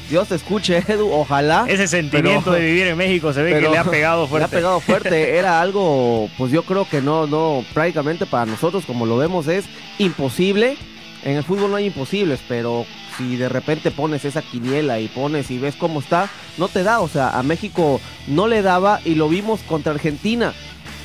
[0.09, 1.11] Dios te escuche, Edu.
[1.11, 1.65] Ojalá.
[1.67, 4.29] Ese sentimiento Pero- de vivir en México se ve que le ha pegado Le ha
[4.29, 4.55] fuerte.
[4.55, 5.37] pegado fuerte.
[5.37, 9.65] Era algo, pues yo creo que no, no, prácticamente para nosotros, como lo vemos, es
[9.97, 10.77] imposible.
[11.23, 12.85] En el fútbol no hay imposibles, pero
[13.17, 16.99] si de repente pones esa quiniela y pones y ves cómo está, no te da.
[16.99, 20.53] O sea, a México no le daba y lo vimos contra Argentina.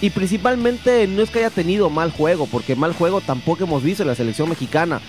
[0.00, 4.04] Y principalmente no es que haya tenido mal juego, porque mal juego tampoco hemos visto
[4.04, 5.00] en la selección mexicana.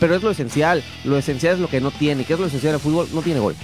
[0.00, 0.82] Pero es lo esencial.
[1.04, 2.24] Lo esencial es lo que no tiene.
[2.24, 3.08] ¿Qué es lo esencial del fútbol?
[3.12, 3.54] No tiene gol.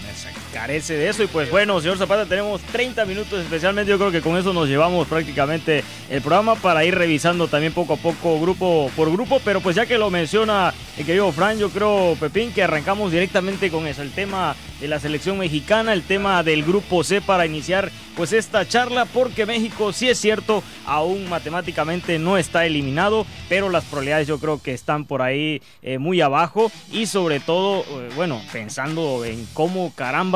[0.54, 1.24] Carece de eso.
[1.24, 3.90] Y pues bueno, señor Zapata, tenemos 30 minutos especialmente.
[3.90, 7.94] Yo creo que con eso nos llevamos prácticamente el programa para ir revisando también poco
[7.94, 9.40] a poco, grupo por grupo.
[9.44, 13.68] Pero pues ya que lo menciona el querido Fran, yo creo, Pepín, que arrancamos directamente
[13.68, 17.90] con eso, el tema de la selección mexicana, el tema del grupo C para iniciar
[18.16, 23.84] pues esta charla, porque México sí es cierto, aún matemáticamente no está eliminado, pero las
[23.84, 28.40] probabilidades yo creo que están por ahí eh, muy abajo y sobre todo, eh, bueno,
[28.52, 29.92] pensando en cómo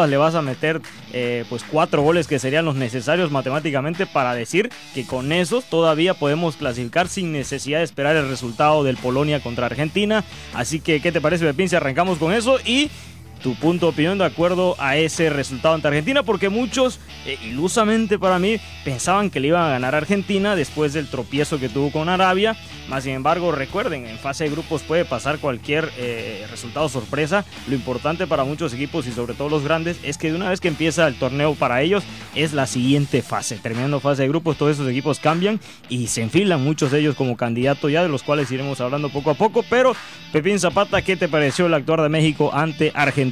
[0.09, 0.81] le vas a meter
[1.13, 6.15] eh, pues cuatro goles que serían los necesarios matemáticamente para decir que con esos todavía
[6.15, 10.25] podemos clasificar sin necesidad de esperar el resultado del Polonia contra Argentina.
[10.55, 12.59] Así que, ¿qué te parece, Pepín, si arrancamos con eso?
[12.65, 12.91] Y
[13.39, 18.19] tu punto de opinión de acuerdo a ese resultado ante Argentina, porque muchos, eh, ilusamente
[18.19, 22.09] para mí, pensaban que le iban a ganar Argentina después del tropiezo que tuvo con
[22.09, 22.57] Arabia.
[22.89, 27.45] Más sin embargo, recuerden, en fase de grupos puede pasar cualquier eh, resultado sorpresa.
[27.69, 30.61] Lo importante para muchos equipos y sobre todo los grandes es que de una vez
[30.61, 33.57] que empieza el torneo para ellos es la siguiente fase.
[33.57, 37.37] Terminando fase de grupos, todos esos equipos cambian y se enfilan muchos de ellos como
[37.37, 39.65] candidato ya, de los cuales iremos hablando poco a poco.
[39.69, 39.95] Pero,
[40.33, 43.28] Pepín Zapata, ¿qué te pareció el actuar de México ante Argentina?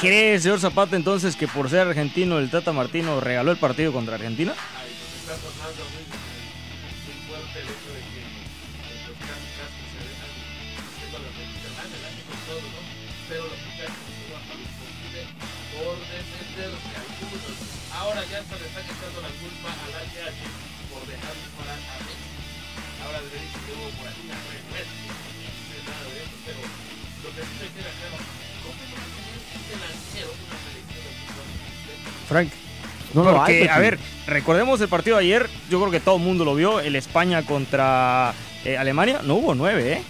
[0.00, 4.14] ¿Cree, señor Zapata, entonces que por ser argentino el Tata Martino regaló el partido contra
[4.14, 4.54] Argentina?
[32.30, 32.48] Frank.
[33.12, 36.16] No lo Porque, hay, a ver, recordemos el partido de ayer, yo creo que todo
[36.16, 38.32] el mundo lo vio, el España contra
[38.64, 40.02] eh, Alemania, no hubo nueve, ¿eh?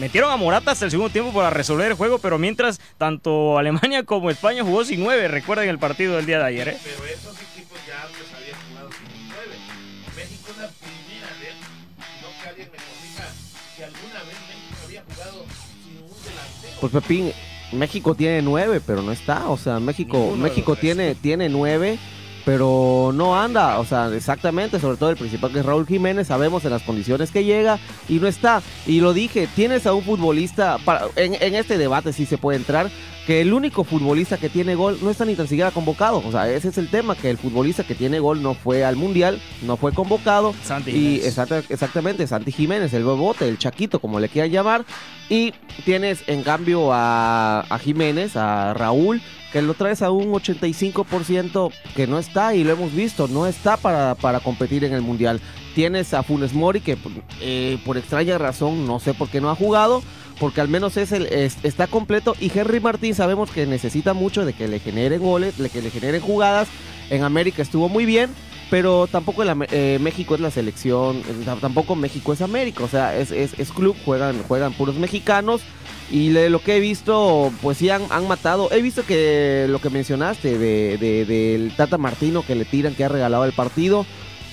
[0.00, 4.02] Metieron a Morata hasta el segundo tiempo para resolver el juego, pero mientras tanto Alemania
[4.02, 6.78] como España jugó sin nueve, recuerden el partido del día de ayer, ¿eh?
[6.82, 9.42] Pero esos equipos ya antes habían jugado sin 9.
[10.16, 11.54] México es la primera vez,
[12.22, 13.32] no que alguien me corrija,
[13.76, 15.46] que alguna vez México había jugado
[15.84, 16.80] sin un delantero.
[16.80, 17.32] Pues Pepín,
[17.78, 19.48] México tiene nueve, pero no está.
[19.48, 21.98] O sea, México, Ninguno México tiene, tiene nueve,
[22.44, 23.78] pero no anda.
[23.80, 27.30] O sea, exactamente, sobre todo el principal que es Raúl Jiménez, sabemos en las condiciones
[27.30, 28.62] que llega y no está.
[28.86, 32.58] Y lo dije, tienes a un futbolista, para- en, en este debate sí se puede
[32.58, 32.90] entrar,
[33.26, 36.22] que el único futbolista que tiene gol no está ni tan siquiera convocado.
[36.24, 38.94] O sea, ese es el tema, que el futbolista que tiene gol no fue al
[38.96, 40.54] Mundial, no fue convocado.
[40.62, 44.84] Santi Y exacta- exactamente, Santi Jiménez, el bebote, el chaquito, como le quieran llamar.
[45.28, 45.52] Y
[45.84, 49.20] tienes en cambio a, a Jiménez, a Raúl,
[49.52, 53.76] que lo traes a un 85% que no está, y lo hemos visto, no está
[53.76, 55.40] para, para competir en el Mundial.
[55.74, 56.96] Tienes a Funes Mori, que
[57.40, 60.02] eh, por extraña razón, no sé por qué no ha jugado,
[60.38, 62.34] porque al menos es el, es- está completo.
[62.40, 65.90] Y Henry Martín sabemos que necesita mucho de que le generen goles, de que le
[65.90, 66.68] generen jugadas.
[67.10, 68.30] En América estuvo muy bien,
[68.68, 73.16] pero tampoco eh, México es la selección, eh, tam- tampoco México es América, o sea,
[73.16, 75.60] es, es, club, juegan, juegan puros mexicanos.
[76.10, 78.70] Y de lo que he visto, pues sí han, han matado.
[78.72, 80.56] He visto que lo que mencionaste
[80.98, 84.06] de- del Tata Martino que le tiran, que ha regalado el partido,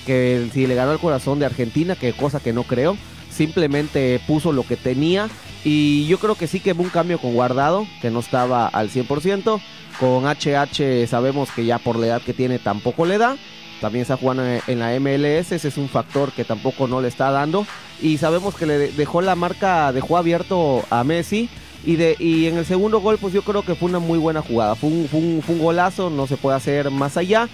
[0.05, 2.97] que si le ganó el corazón de Argentina, que cosa que no creo,
[3.31, 5.29] simplemente puso lo que tenía.
[5.63, 8.89] Y yo creo que sí que hubo un cambio con Guardado, que no estaba al
[8.89, 9.61] 100%.
[9.99, 13.37] Con HH sabemos que ya por la edad que tiene tampoco le da.
[13.79, 17.31] También está jugando en la MLS, ese es un factor que tampoco no le está
[17.31, 17.65] dando.
[18.01, 21.49] Y sabemos que le de- dejó la marca, dejó abierto a Messi.
[21.85, 24.41] Y, de, y en el segundo gol, pues yo creo que fue una muy buena
[24.41, 24.75] jugada.
[24.75, 27.49] Fue un, fue un- golazo, no se puede hacer más allá.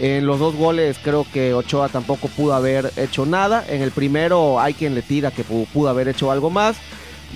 [0.00, 3.64] En los dos goles creo que Ochoa tampoco pudo haber hecho nada.
[3.68, 6.76] En el primero hay quien le tira que pu- pudo haber hecho algo más.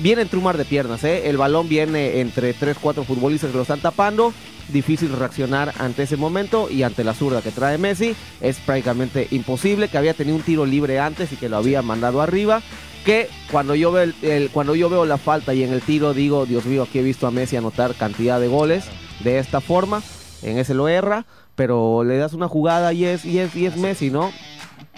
[0.00, 1.28] Viene entre un mar de piernas, ¿eh?
[1.28, 4.32] El balón viene entre 3-4 futbolistas que lo están tapando.
[4.68, 8.14] Difícil reaccionar ante ese momento y ante la zurda que trae Messi.
[8.40, 9.88] Es prácticamente imposible.
[9.88, 12.62] Que había tenido un tiro libre antes y que lo había mandado arriba.
[13.04, 16.14] Que cuando yo, veo el- el- cuando yo veo la falta y en el tiro
[16.14, 18.84] digo, Dios mío, aquí he visto a Messi anotar cantidad de goles
[19.24, 20.02] de esta forma.
[20.42, 21.24] En ese lo erra,
[21.56, 24.30] pero le das una jugada y es, y es, y es Messi, ¿no?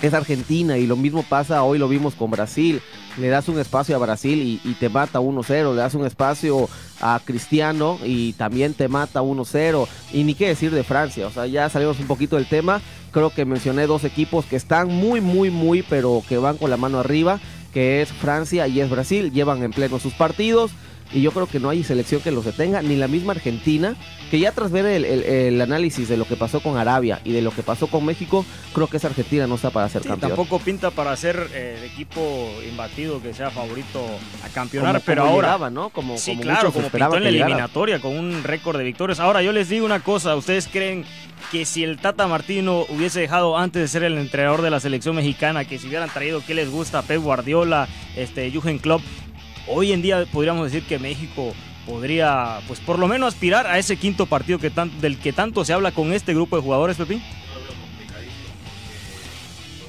[0.02, 2.80] Es Argentina y lo mismo pasa, hoy lo vimos con Brasil.
[3.18, 5.74] Le das un espacio a Brasil y, te mata 1-0.
[5.74, 6.70] Le das un espacio
[7.02, 9.86] a Cristiano y también te mata 1-0.
[10.12, 11.26] Y ni qué decir de Francia.
[11.26, 12.80] O sea, ya salimos un poquito del tema.
[13.10, 16.78] Creo que mencioné dos equipos que están muy, muy, muy, pero que van con la
[16.78, 17.38] mano arriba.
[17.74, 19.30] Que es Francia y es Brasil.
[19.32, 20.70] Llevan en pleno sus partidos.
[21.12, 23.96] Y yo creo que no hay selección que los detenga, ni la misma Argentina,
[24.30, 27.32] que ya tras ver el, el- el análisis de lo que pasó con Arabia y
[27.32, 30.08] de lo que pasó con México, creo que esa Argentina no está para ser Sí,
[30.08, 30.30] campeón.
[30.30, 34.04] tampoco pinta para ser eh, el equipo imbatido que sea favorito
[34.44, 35.90] a campeonar, Como- pero como ahora llegaba, ¿no?
[35.90, 37.46] Como, Sí, como claro, como pintó en la que llegara.
[37.50, 39.18] eliminatoria con un récord de victorias.
[39.18, 41.04] Ahora, yo les digo una cosa, ¿ustedes creen
[41.50, 45.16] que si el Tata Martino hubiese dejado antes de ser el entrenador de la selección
[45.16, 49.02] mexicana, que si hubieran traído qué les gusta, Pep Guardiola, este, Jürgen Klopp,
[49.70, 51.54] hoy en día podríamos decir que México
[51.86, 55.72] podría, pues por lo menos aspirar a ese quinto partido que del que tanto se
[55.72, 57.22] habla con este grupo de jugadores, Pepín?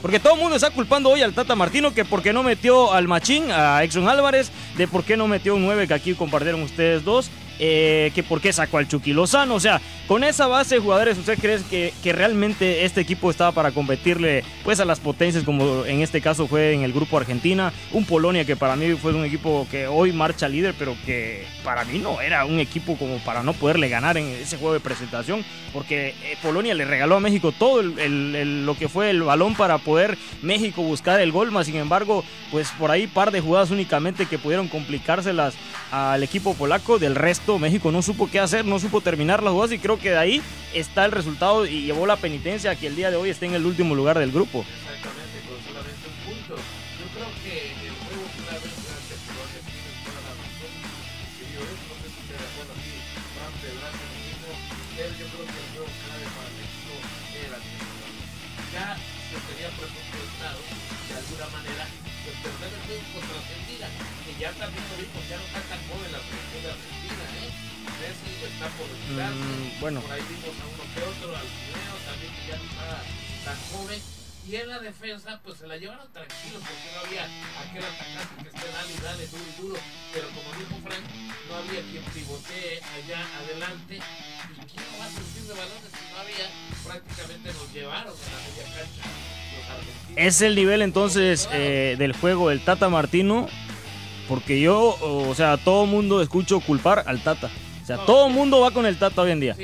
[0.01, 2.91] Porque todo el mundo está culpando hoy al Tata Martino que por qué no metió
[2.91, 6.63] al Machín, a Exxon Álvarez, de por qué no metió un 9 que aquí compartieron
[6.63, 7.29] ustedes dos,
[7.63, 9.53] eh, que por qué sacó al Chucky Lozano.
[9.53, 13.51] O sea, con esa base de jugadores, ¿usted cree que, que realmente este equipo estaba
[13.51, 17.71] para competirle pues a las potencias como en este caso fue en el grupo Argentina?
[17.91, 21.85] Un Polonia que para mí fue un equipo que hoy marcha líder, pero que para
[21.85, 25.45] mí no era un equipo como para no poderle ganar en ese juego de presentación,
[25.71, 30.17] porque eh, Polonia le regaló a México todo lo que fue el balón para poder
[30.41, 34.39] México buscar el gol, más sin embargo, pues por ahí par de jugadas únicamente que
[34.39, 35.53] pudieron complicárselas
[35.91, 39.73] al equipo polaco, del resto México no supo qué hacer, no supo terminar las jugadas
[39.73, 40.41] y creo que de ahí
[40.73, 43.53] está el resultado y llevó la penitencia a que el día de hoy esté en
[43.53, 44.65] el último lugar del grupo.
[44.67, 46.55] Exactamente, con solamente un punto.
[46.55, 48.25] Yo creo que el juego
[48.57, 50.73] vez durante Polonia tiene toda la razón.
[51.51, 52.95] Yo de acuerdo aquí.
[53.35, 54.49] Fran Beltrán lo mismo.
[55.01, 56.93] Él, yo creo que el juego clave para México
[57.31, 58.19] era el.
[58.71, 61.83] Ya se tenía presupuestado de alguna manera
[62.21, 62.37] pues
[66.05, 66.13] el
[68.61, 69.37] está por retirarse.
[69.37, 70.01] Mm, bueno.
[70.01, 72.89] Por ahí vimos a uno que otro, al Cuneo también que ya no está
[73.45, 74.01] tan joven.
[74.41, 77.23] Y en la defensa, pues se la llevaron tranquilos porque no había
[77.61, 79.79] aquel atacante que esté dale y dale duro y duro.
[80.13, 81.05] Pero como dijo Frank,
[81.47, 83.95] no había quien pivotee allá adelante.
[84.01, 86.47] ¿Y quién no va a surtir de balones si no había?
[86.83, 89.03] Prácticamente nos llevaron a la media cancha.
[90.15, 93.47] Es el nivel entonces eh, del juego del Tata Martino,
[94.27, 97.51] porque yo, o sea, todo mundo escucho culpar al Tata.
[97.81, 99.55] O sea, todo el mundo va con el Tata hoy en día.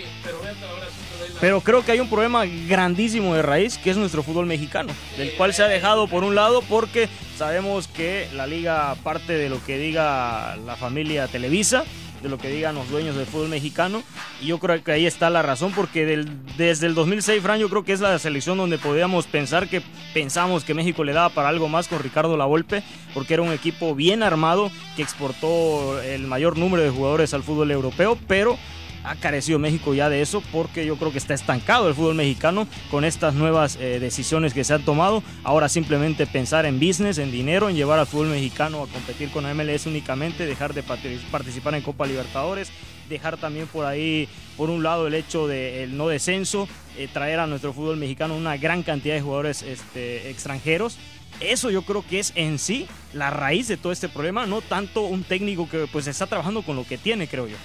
[1.40, 5.34] Pero creo que hay un problema grandísimo de raíz, que es nuestro fútbol mexicano, del
[5.34, 9.64] cual se ha dejado por un lado porque sabemos que la liga parte de lo
[9.64, 11.84] que diga la familia Televisa,
[12.22, 14.04] de lo que digan los dueños del fútbol mexicano,
[14.42, 16.06] y yo creo que ahí está la razón, porque
[16.58, 19.82] desde el 2006, Fran, yo creo que es la selección donde podíamos pensar que
[20.14, 23.96] pensamos que México le daba para algo más con Ricardo Lavolpe, porque era un equipo
[23.96, 28.58] bien armado que exportó el mayor número de jugadores al fútbol europeo, pero
[29.08, 32.68] ha carecido México ya de eso porque yo creo que está estancado el fútbol mexicano
[32.92, 35.24] con estas nuevas eh, decisiones que se han tomado.
[35.44, 39.44] Ahora simplemente pensar en business, en dinero, en llevar al fútbol mexicano a competir con
[39.44, 42.70] la MLS únicamente, dejar de parti- participar en Copa Libertadores,
[43.10, 46.68] dejar también por ahí, por un lado, el hecho del no descenso,
[46.98, 50.98] eh, traer a nuestro fútbol mexicano una gran cantidad de jugadores este, extranjeros.
[51.40, 55.02] Eso yo creo que es en sí la raíz de todo este problema, no tanto
[55.04, 57.56] un técnico que pues está trabajando con lo que tiene, creo yo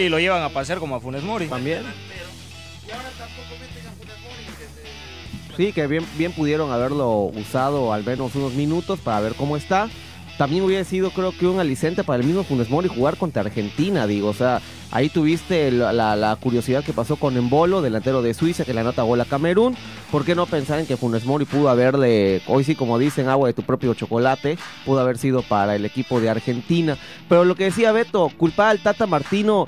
[0.00, 1.46] y lo llevan a pasear como a Funes Mori.
[1.46, 1.78] También.
[1.78, 2.26] Delantero,
[2.86, 7.92] y ahora tampoco meten a Funes Mori desde Sí, que bien, bien pudieron haberlo usado
[7.92, 9.88] al menos unos minutos para ver cómo está.
[10.38, 14.06] También hubiera sido, creo que, un aliciente para el mismo Funes Mori jugar contra Argentina,
[14.06, 14.28] digo.
[14.28, 18.64] O sea, ahí tuviste la, la- la curiosidad que pasó con Embolo, delantero de Suiza,
[18.64, 19.76] que le anota gol a Camerún.
[20.10, 23.48] ¿Por qué no pensar en que Funes Mori pudo haberle, hoy sí, como dicen, agua
[23.48, 26.96] de tu propio chocolate, pudo haber sido para el equipo de Argentina?
[27.28, 29.66] Pero lo que decía Beto, culpar al Tata Martino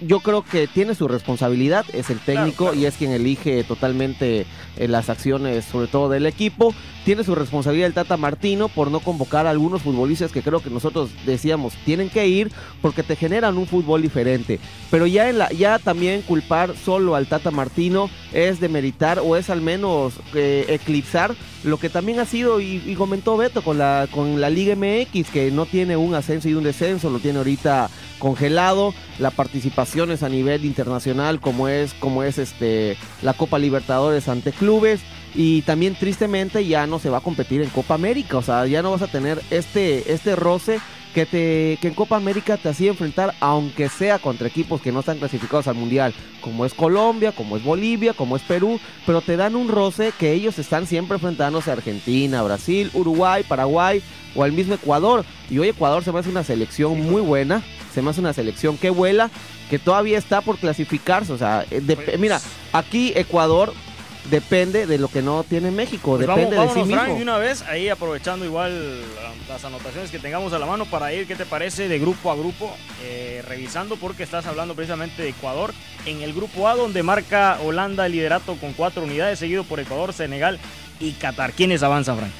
[0.00, 2.78] yo creo que tiene su responsabilidad, es el técnico claro.
[2.78, 6.74] y es quien elige totalmente eh, las acciones, sobre todo del equipo.
[7.04, 10.70] Tiene su responsabilidad el Tata Martino por no convocar a algunos futbolistas que creo que
[10.70, 12.50] nosotros decíamos tienen que ir
[12.82, 14.60] porque te generan un fútbol diferente.
[14.90, 19.50] Pero ya, en la, ya también culpar solo al Tata Martino es demeritar o es
[19.50, 21.34] al menos eh, eclipsar
[21.64, 25.30] lo que también ha sido y, y comentó Beto con la, con la Liga MX
[25.30, 30.22] que no tiene un ascenso y un descenso, lo tiene ahorita congelado, la participación es
[30.22, 35.00] a nivel internacional como es como es este la Copa Libertadores ante clubes
[35.34, 38.82] y también tristemente ya no se va a competir en Copa América, o sea, ya
[38.82, 40.80] no vas a tener este este roce
[41.14, 45.00] que te que en Copa América te hacía enfrentar aunque sea contra equipos que no
[45.00, 49.36] están clasificados al Mundial, como es Colombia, como es Bolivia, como es Perú, pero te
[49.36, 54.02] dan un roce que ellos están siempre enfrentándose a Argentina, Brasil, Uruguay, Paraguay
[54.36, 55.24] o al mismo Ecuador.
[55.50, 57.62] Y hoy Ecuador se me hace una selección muy buena,
[57.92, 59.30] se me hace una selección que vuela,
[59.68, 61.32] que todavía está por clasificarse.
[61.32, 62.40] O sea, eh, dep- Pues- mira,
[62.72, 63.72] aquí Ecuador
[64.28, 67.14] depende de lo que no tiene México, Pues vamos, depende de sí vámonos, Frank, de
[67.14, 67.22] mismo.
[67.32, 71.26] una vez, ahí aprovechando igual la- las anotaciones que tengamos a la mano para ir,
[71.26, 71.88] ¿qué te parece?
[71.88, 75.72] De grupo a grupo, eh, revisando, porque estás hablando precisamente de Ecuador.
[76.06, 80.12] En el grupo A, donde marca Holanda el liderato con cuatro unidades, seguido por Ecuador,
[80.12, 80.58] Senegal
[81.00, 81.52] y Qatar.
[81.52, 82.30] ¿Quiénes avanzan, Frank?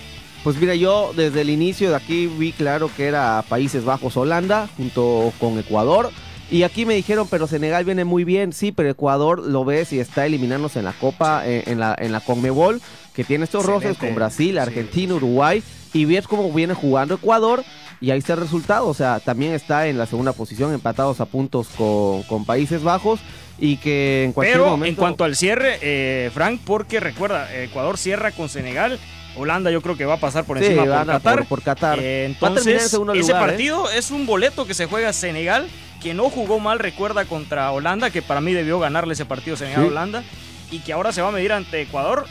[0.45, 4.69] Pues mira, yo desde el inicio de aquí vi claro que era Países Bajos Holanda
[4.77, 6.11] junto con Ecuador.
[6.51, 8.53] Y aquí me dijeron, pero Senegal viene muy bien.
[8.53, 12.11] Sí, pero Ecuador lo ves y está eliminándose en la Copa, eh, en, la, en
[12.11, 12.81] la Conmebol,
[13.15, 14.59] que tiene estos roces con Brasil, Sí.
[14.59, 15.63] Argentina, Uruguay.
[15.93, 17.63] Y ves cómo viene jugando Ecuador.
[18.01, 18.89] Y ahí está el resultado.
[18.89, 23.21] O sea, también está en la segunda posición, empatados a puntos con, con Países Bajos.
[23.59, 24.89] Y que en cualquier Pero momento.
[24.89, 28.99] en cuanto al cierre, eh, Frank, porque recuerda, Ecuador cierra con Senegal
[29.37, 31.39] Holanda yo creo que va a pasar por Sí, encima por gana Qatar.
[31.41, 31.99] por, por Qatar.
[32.01, 33.47] Eh, Va a terminar en entonces, ese lugar, ¿eh?
[33.51, 35.69] partido es un boleto que se juega Senegal,
[36.01, 40.25] que no jugó mal, recuerda, contra Holanda, que para mí debió ganarle ese partido Senegal-Holanda,
[40.71, 42.27] y que ahora se va a medir ante Ecuador.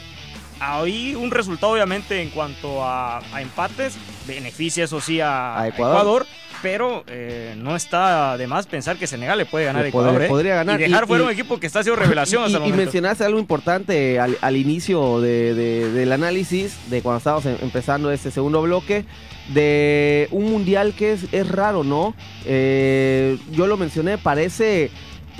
[0.58, 3.96] Ahí un resultado, obviamente, en cuanto a, a empates,
[4.26, 6.26] beneficia, eso sí, a, A a Ecuador.
[6.60, 7.02] Ecuador.
[7.04, 10.08] pero eh, no está de más pensar que Senegal le puede ganar a Le podría-
[10.10, 10.22] Ecuador.
[10.24, 10.28] ¿eh?
[10.28, 10.80] podría ganar.
[10.80, 12.76] Y dejar Y- fuera y- un equipo que está haciendo revelación Y, hasta el y
[12.76, 18.10] mencionaste algo importante al, al inicio de- de- del análisis, de cuando estábamos em- empezando
[18.12, 19.04] este segundo bloque,
[19.48, 22.14] de un mundial que es, es raro, ¿no?
[22.44, 24.90] Eh, yo lo mencioné, parece,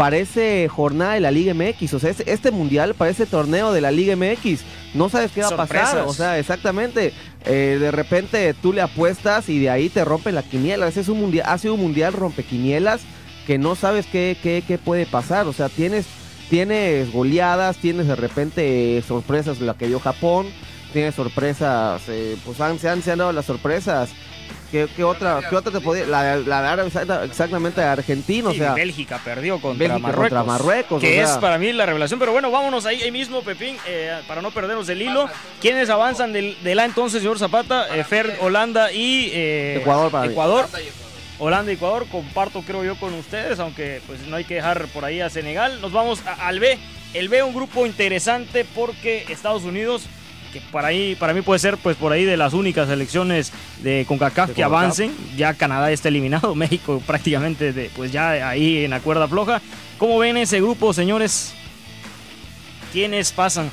[0.00, 3.90] parece jornada de la Liga MX, o sea, este, este mundial parece torneo de la
[3.90, 4.62] Liga MX,
[4.94, 7.12] no sabes qué va a pasar, o sea, exactamente,
[7.44, 11.08] eh, de repente tú le apuestas y de ahí te rompe la quiniela, ese es
[11.10, 13.02] un mundial, ha sido un mundial rompequinielas
[13.46, 16.06] que no sabes qué, qué, qué puede pasar, o sea, tienes
[16.48, 20.46] tienes goleadas, tienes de repente sorpresas, la que dio Japón,
[20.94, 24.10] tienes sorpresas, eh, pues han, se, han, se han dado las sorpresas.
[24.70, 26.06] ¿Qué, qué otra, ¿Qué otra te podía?
[26.06, 29.98] La, la de Arabia, exacta- exactamente de Argentina, o Sí, sea, Bélgica perdió contra Bélgica
[29.98, 30.28] Marruecos.
[30.38, 32.20] contra Marruecos, Que o es para mí la revelación.
[32.20, 35.28] Pero bueno, vámonos ahí, ahí mismo, Pepín, eh, para no perdernos el hilo.
[35.60, 37.88] ¿Quiénes avanzan del, de la entonces, señor Zapata?
[37.96, 40.32] Eh, Fer, Holanda y eh, Ecuador para mí.
[40.32, 40.68] Ecuador.
[41.40, 45.04] Holanda y Ecuador, comparto creo yo con ustedes, aunque pues no hay que dejar por
[45.04, 45.80] ahí a Senegal.
[45.80, 46.78] Nos vamos a- al B.
[47.14, 50.04] El B un grupo interesante porque Estados Unidos,
[50.52, 54.04] que para ahí, para mí puede ser pues por ahí de las únicas selecciones de
[54.06, 54.82] CONCACAF De que CONCACAF.
[54.82, 55.12] avancen.
[55.36, 59.60] Ya Canadá está eliminado, México prácticamente de, pues ya ahí en la cuerda floja.
[59.98, 61.54] ¿Cómo ven ese grupo, señores?
[62.92, 63.70] ¿Quiénes pasan?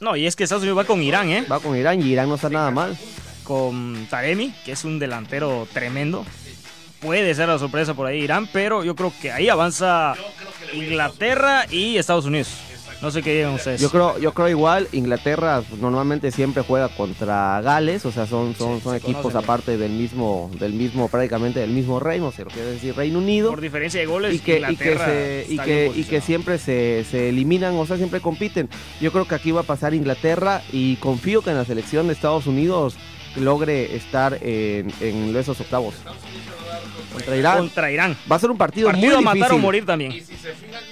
[0.00, 1.44] No, y es que Estados Unidos va con Irán, ¿eh?
[1.50, 2.96] va con Irán y Irán no está nada mal.
[3.44, 6.24] con Taremi, que es un delantero tremendo.
[7.00, 10.14] Puede ser la sorpresa por ahí Irán, pero yo creo que ahí avanza
[10.72, 12.48] Inglaterra y Estados Unidos.
[13.02, 13.80] No sé qué digan ustedes.
[13.80, 18.78] Yo creo, yo creo igual, Inglaterra normalmente siempre juega contra Gales, o sea, son, son,
[18.78, 19.44] Sí, son se equipos conocen.
[19.44, 23.50] aparte del mismo, del mismo, prácticamente del mismo reino, se lo quiere decir Reino Unido.
[23.50, 27.28] Por diferencia de goles, y que, y que, se- y que, y siempre se, se
[27.28, 28.68] eliminan, o sea, siempre compiten.
[29.00, 32.14] Yo creo que aquí va a pasar Inglaterra y confío que en la selección de
[32.14, 32.96] Estados Unidos
[33.36, 35.94] logre estar en, en esos octavos.
[37.12, 37.58] Contra Irán.
[37.58, 38.16] contra Irán.
[38.30, 40.12] Va a ser un partido, Partido a muy matar o morir Y también.
[40.12, 40.82] si se fijan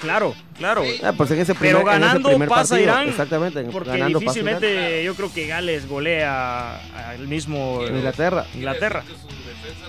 [0.00, 0.82] Claro, claro.
[1.02, 3.62] Ah, pues en ese primer, Pero en ese ganando primer pasa partido, Irán, Exactamente.
[3.64, 4.58] Porque ganando pasa Irán.
[4.60, 8.46] difícilmente yo creo que Gales golea al mismo Inglaterra.
[8.54, 9.02] Inglaterra.
[9.06, 9.86] Su defensa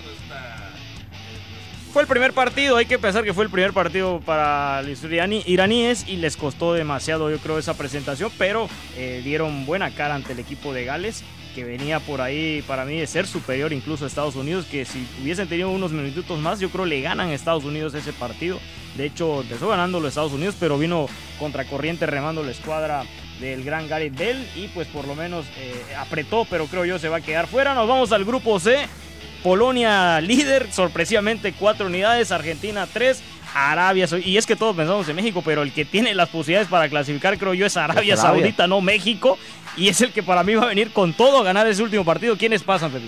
[1.93, 5.41] Fue el primer partido, hay que pensar que fue el primer partido para los iraní-
[5.47, 10.33] iraníes y les costó demasiado, yo creo, esa presentación, pero eh, dieron buena cara ante
[10.33, 11.23] el equipo de Gales,
[11.55, 15.07] que venía por ahí para mí de ser superior incluso a Estados Unidos, que si
[15.23, 18.59] hubiesen tenido unos minutitos más, yo creo le ganan a Estados Unidos ese partido.
[18.95, 21.07] De hecho, empezó ganando los Estados Unidos, pero vino
[21.39, 23.05] contracorriente remando la escuadra
[23.39, 27.09] del gran Gareth Bell y pues por lo menos eh, apretó, pero creo yo se
[27.09, 27.73] va a quedar fuera.
[27.73, 28.87] Nos vamos al grupo C.
[29.43, 33.21] Polonia líder, sorpresivamente cuatro unidades, Argentina tres,
[33.53, 34.29] Arabia Saudita.
[34.29, 37.37] Y es que todos pensamos en México, pero el que tiene las posibilidades para clasificar,
[37.37, 38.17] creo yo, es Arabia, Arabia.
[38.17, 39.37] Saudita, no México.
[39.75, 42.03] Y es el que para mí va a venir con todo a ganar ese último
[42.03, 42.35] partido.
[42.37, 43.07] ¿Quiénes pasan, Pepe?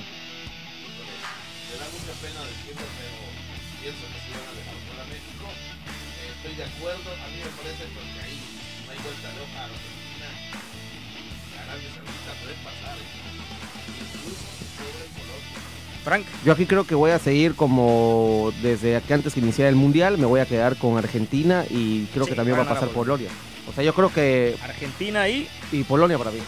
[16.10, 16.26] Frank.
[16.44, 20.18] Yo aquí creo que voy a seguir como desde que antes que iniciara el mundial,
[20.18, 23.30] me voy a quedar con Argentina y creo Sí, que también va a pasar Polonia.
[23.68, 26.40] O sea, yo creo que Argentina y y Polonia para mí.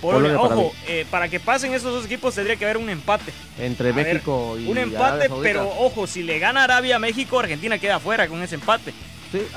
[0.00, 0.36] Polonia.
[0.36, 3.32] Polonia para Ojo, eh, para que pasen esos dos equipos tendría que haber un empate.
[3.58, 5.42] Entre A ver, México y Un Arabia empate, Saudita.
[5.52, 8.92] pero ojo, si le gana Arabia a México, Argentina queda fuera con ese empate.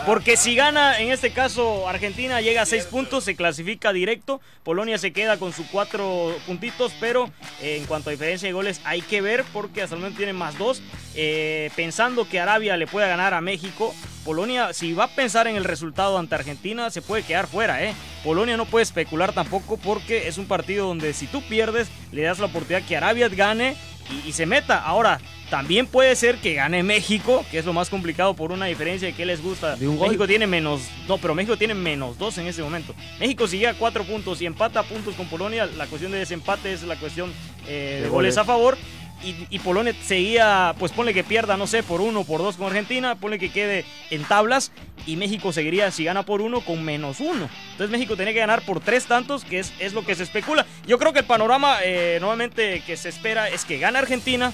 [0.05, 4.41] Porque si gana, en este caso, Argentina llega a seis puntos, se clasifica directo.
[4.63, 7.29] Polonia se queda con sus cuatro puntitos, pero
[7.61, 10.33] eh, en cuanto a diferencia de goles, hay que ver porque hasta el momento tiene
[10.33, 10.81] más dos.
[11.15, 15.55] Eh, pensando que Arabia le pueda ganar a México, Polonia, si va a pensar en
[15.55, 17.83] el resultado ante Argentina, se puede quedar fuera.
[17.83, 17.93] ¿eh?
[18.23, 22.39] Polonia no puede especular tampoco porque es un partido donde si tú pierdes, le das
[22.39, 23.75] la oportunidad que Arabia gane
[24.09, 24.81] y, y se meta.
[24.81, 25.19] Ahora,
[25.49, 29.13] también puede ser que gane México, que es lo más complicado por una diferencia de
[29.13, 29.75] que les gusta.
[29.75, 30.07] De un gol.
[30.07, 32.95] México tiene menos, no, pero México tiene menos dos en ese momento.
[33.19, 36.73] México si llega a cuatro puntos y empata puntos con Polonia, la cuestión de desempate
[36.73, 37.31] es la cuestión
[37.67, 38.37] eh, de, De goles goles.
[38.37, 38.77] a favor.
[39.23, 42.67] y, y Polonia seguía, pues ponle que pierda, no sé, por uno, por dos con
[42.67, 44.71] Argentina, ponle que quede en tablas
[45.07, 47.49] y México seguiría, si gana por uno, con menos uno.
[47.71, 50.65] Entonces México tenía que ganar por tres tantos, que es, es lo que se especula.
[50.87, 54.51] Yo creo que el panorama eh, nuevamente que se espera es que gane Argentina,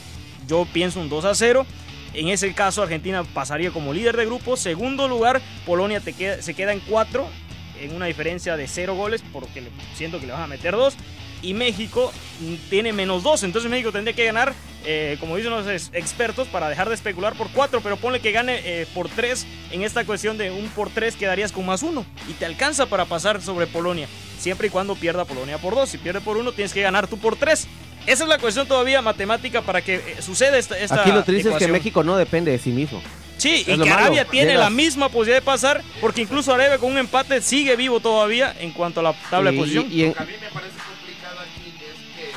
[0.51, 1.65] yo pienso un 2 a 0.
[2.13, 4.57] En ese caso, Argentina pasaría como líder de grupo.
[4.57, 7.25] Segundo lugar, Polonia te queda- se queda en 4,
[7.79, 9.63] en una diferencia de 0 goles, porque
[9.95, 10.95] siento que le van a meter 2.
[11.41, 12.11] Y México
[12.69, 13.43] tiene menos 2.
[13.43, 14.53] Entonces México tendría que ganar,
[14.85, 17.79] eh, como dicen los ex- expertos, para dejar de especular por 4.
[17.81, 19.47] Pero ponle que gane eh, por 3.
[19.71, 22.05] En esta cuestión de un por 3 quedarías con más 1.
[22.29, 24.07] Y te alcanza para pasar sobre Polonia.
[24.37, 25.89] Siempre y cuando pierda Polonia por 2.
[25.89, 27.67] Si pierde por 1, tienes que ganar tú por 3.
[28.07, 31.41] Esa es la cuestión todavía matemática para que eh, suceda esta, esta Aquí lo triste
[31.41, 31.71] es que ecuación.
[31.71, 33.01] México no depende de sí mismo.
[33.37, 33.93] Sí, Es y que malo.
[33.93, 37.75] Arabia tiene Llegas- la misma posibilidad de pasar, porque incluso Arabia con un empate sigue
[37.75, 39.87] vivo todavía en cuanto a la tabla Y- de posición.
[39.91, 42.33] y en- Lo que a mí me parece complicado aquí es que eh,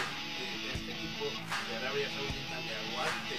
[0.74, 3.34] este equipo de Arabia Saudita le aguante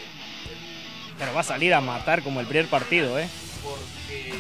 [0.52, 3.28] el- Pero va a salir a matar como el primer partido, ¿eh?
[3.64, 4.34] porque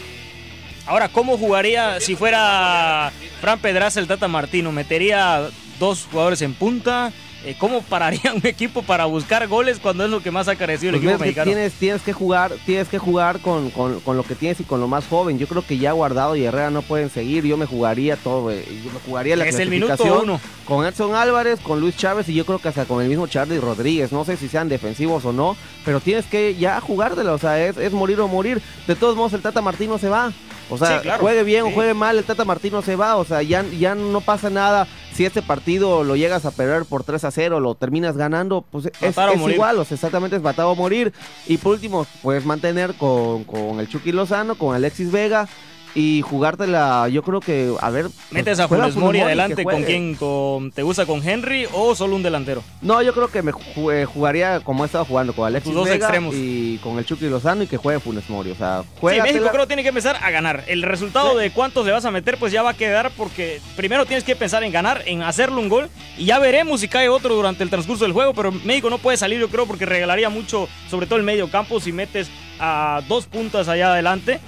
[0.88, 3.11] Ahora, ¿cómo jugaría si fuera
[3.41, 4.71] Fran Pedraza el Tata Martino?
[4.71, 7.11] ¿Metería dos jugadores en punta?
[7.46, 10.89] Eh, ¿Cómo pararía un equipo para buscar goles cuando es lo que más ha carecido
[10.93, 11.46] el Pues equipo mexicano?
[11.52, 14.80] tienes, tienes que jugar, tienes que jugar con, con- con lo que tienes y con
[14.80, 15.38] lo más joven.
[15.38, 17.46] Yo creo que ya Guardado y Herrera no pueden seguir.
[17.46, 20.39] Yo me jugaría todo, eh, yo me jugaría la Es el minuto uno.
[20.66, 23.60] con Edson Álvarez, con Luis Chávez y yo creo que hasta con el mismo Charlie
[23.60, 24.12] Rodríguez.
[24.12, 27.34] No sé si sean defensivos o no, pero tienes que ya jugártela.
[27.34, 28.60] O sea, es, es morir o morir.
[28.88, 30.32] De todos modos, el Tata Martino se va.
[30.68, 31.22] O sea, Sí, claro.
[31.22, 33.18] juegue bien o juegue mal, el Tata Martino se va.
[33.18, 34.88] O sea, ya, ya no pasa nada.
[35.16, 38.88] Si este partido lo llegas a perder por 3 a 0, lo terminas ganando, pues
[38.99, 39.16] es,
[39.49, 39.80] igual.
[39.80, 41.13] O sea, exactamente es matar o morir.
[41.47, 45.47] Y por último, puedes mantener con, con el Chucky Lozano, con Alexis Vega
[45.96, 47.08] y jugártela.
[47.10, 48.08] Yo creo que, a ver.
[48.30, 50.16] ¿Metes a Funes Mori adelante con quién?
[50.16, 52.62] Con, ¿Te gusta con Henry o solo un delantero?
[52.82, 55.86] No, yo creo que me eh, jugaría como he estado jugando con Alexis Tus dos
[55.86, 56.36] Vega extremos.
[56.36, 58.52] y con el Chucky Lozano y que juegue Funes Mori.
[58.52, 59.24] O sea, Sí, juega.
[59.24, 60.64] México creo que tiene que empezar a ganar.
[60.68, 64.06] El resultado de cuántos le vas a meter, pues ya va a quedar porque primero
[64.06, 67.36] tienes que pensar en ganar, en hacerle un gol y ya veremos si cae otro
[67.36, 68.34] durante el transcurso del juego.
[68.34, 71.80] Pero México no puede salir, yo creo, porque regalaría mucho, sobre todo el medio campo,
[71.80, 72.30] si metes
[72.60, 74.39] a dos puntas allá adelante.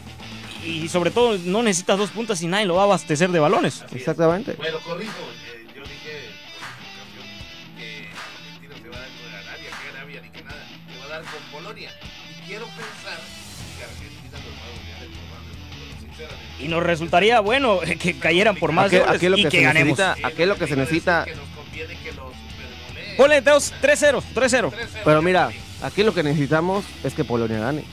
[0.64, 3.84] Y sobre todo, no necesitas dos puntas y nadie lo va a abastecer de balones.
[3.93, 4.53] Exactamente.
[4.53, 5.12] Bueno, corrijo,
[5.53, 10.22] eh, yo dije por ocasión que Argentina se va a dar con Arabia, que Arabia
[10.22, 11.89] ni que nada, se va a dar con Polonia.
[12.30, 13.20] Y quiero pensar
[13.78, 16.64] que Argentina los va a golear en Polonia, sinceramente.
[16.64, 19.97] Y nos resultaría bueno que cayeran por más Aquí- goles aquí lo y que ganemos.
[19.97, 23.18] necesita- Aquí lo que se necesita- Que nos conviene que los supergoleen.
[23.18, 24.72] Ponle entonces 3-0, 3-0.
[24.72, 25.49] 3-0, Pero mira,
[25.82, 27.84] aquí lo que necesitamos es que Polonia gane.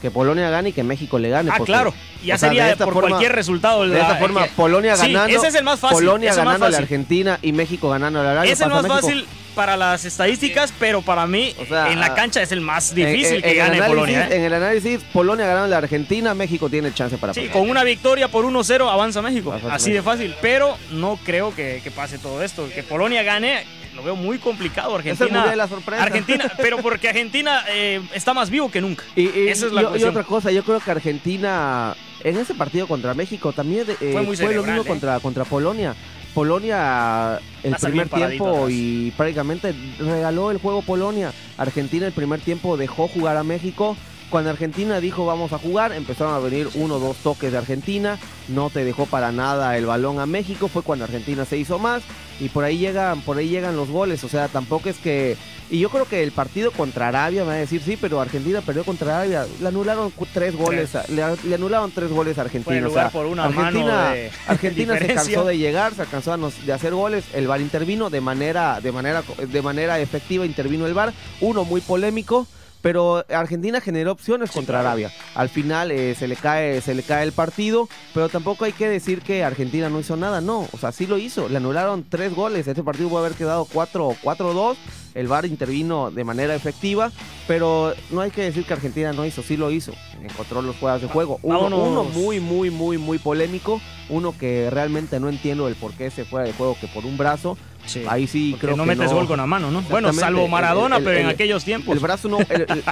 [0.00, 1.50] Que Polonia gane y que México le gane.
[1.50, 1.92] Ah, porque, claro.
[2.22, 3.86] Y ya sea, sería esta por forma- cualquier resultado.
[3.86, 5.36] De esta forma, que- Polonia Sí, ganando.
[5.36, 6.78] ese es el más fácil, Polonia ganando a la.
[6.78, 8.52] Argentina y México ganando a la Arabia.
[8.52, 12.14] Es el más fácil para las estadísticas, pero para mí O sea, en la ah,
[12.14, 14.28] cancha es el más difícil en- que en gane análisis- Polonia.
[14.30, 14.36] ¿eh?
[14.36, 17.52] En el análisis, Polonia ganando a la Argentina, México tiene chance para Sí, pasar.
[17.60, 19.50] con una victoria por 1-0 avanza México.
[19.52, 20.34] Avanza Así de fácil.
[20.40, 22.68] Pero no creo que, que pase todo esto.
[22.74, 23.64] Que Polonia gane,
[24.00, 24.98] lo veo muy complicado.
[24.98, 25.28] Es el Argentina.
[25.30, 26.02] mundial de la sorpresa.
[26.02, 29.04] Argentina, pero porque Argentina eh, está más vivo que nunca.
[29.14, 31.94] Y, y- Esa es la y- otra cosa, yo creo que Argentina
[32.24, 34.86] en ese partido contra México también eh, Fue muy lo cerebral, mismo ¿eh?
[34.86, 35.94] contra, contra Polonia.
[36.34, 38.70] Polonia el Pasa primer tiempo atrás.
[38.70, 41.32] y prácticamente regaló el juego Polonia.
[41.58, 43.96] Argentina el primer tiempo dejó jugar a México.
[44.30, 48.18] Cuando Argentina dijo vamos a jugar, empezaron a venir uno o dos toques de Argentina.
[48.48, 50.68] No te dejó para nada el balón a México.
[50.68, 52.02] Fue cuando Argentina se hizo más.
[52.38, 54.24] Y por ahí llegan, por ahí llegan los goles.
[54.24, 55.36] O sea, tampoco es que.
[55.68, 58.60] Y yo creo que el partido contra Arabia me va a decir, sí, pero Argentina
[58.60, 59.46] perdió contra Arabia.
[59.60, 62.64] Le anularon tres goles, a- le, le anularon tres goles a Argentina.
[62.64, 65.94] Fue en o lugar sea, por una Argentina, mano de Argentina se cansó de llegar,
[65.94, 67.24] se cansó de hacer goles.
[67.34, 71.12] El VAR intervino de manera, de manera, de manera efectiva, intervino el VAR.
[71.40, 72.46] Uno muy polémico.
[72.82, 75.10] Pero Argentina generó opciones contra Arabia.
[75.34, 78.88] Al final eh, se le cae, se le cae el partido, pero tampoco hay que
[78.88, 81.48] decir que Argentina no hizo nada, no, o sea, sí lo hizo.
[81.48, 82.66] Le anularon tres goles.
[82.66, 84.76] Este partido puede haber quedado 4 4-2.
[85.14, 87.10] El VAR intervino de manera efectiva,
[87.48, 89.92] pero no hay que decir que Argentina no hizo, sí lo hizo.
[90.22, 91.40] Encontró los juegos de juego.
[91.42, 93.80] Uno, uno muy, muy, muy, muy polémico.
[94.08, 97.16] Uno que realmente no entiendo el por qué se fuera de juego que por un
[97.16, 97.58] brazo.
[97.86, 98.02] Sí.
[98.08, 99.16] Ahí sí Porque creo no que metes no.
[99.16, 99.82] gol con la mano, ¿no?
[99.82, 101.94] Bueno, salvo Maradona, El- el- pero en el- aquellos tiempos.
[101.94, 102.38] El brazo no,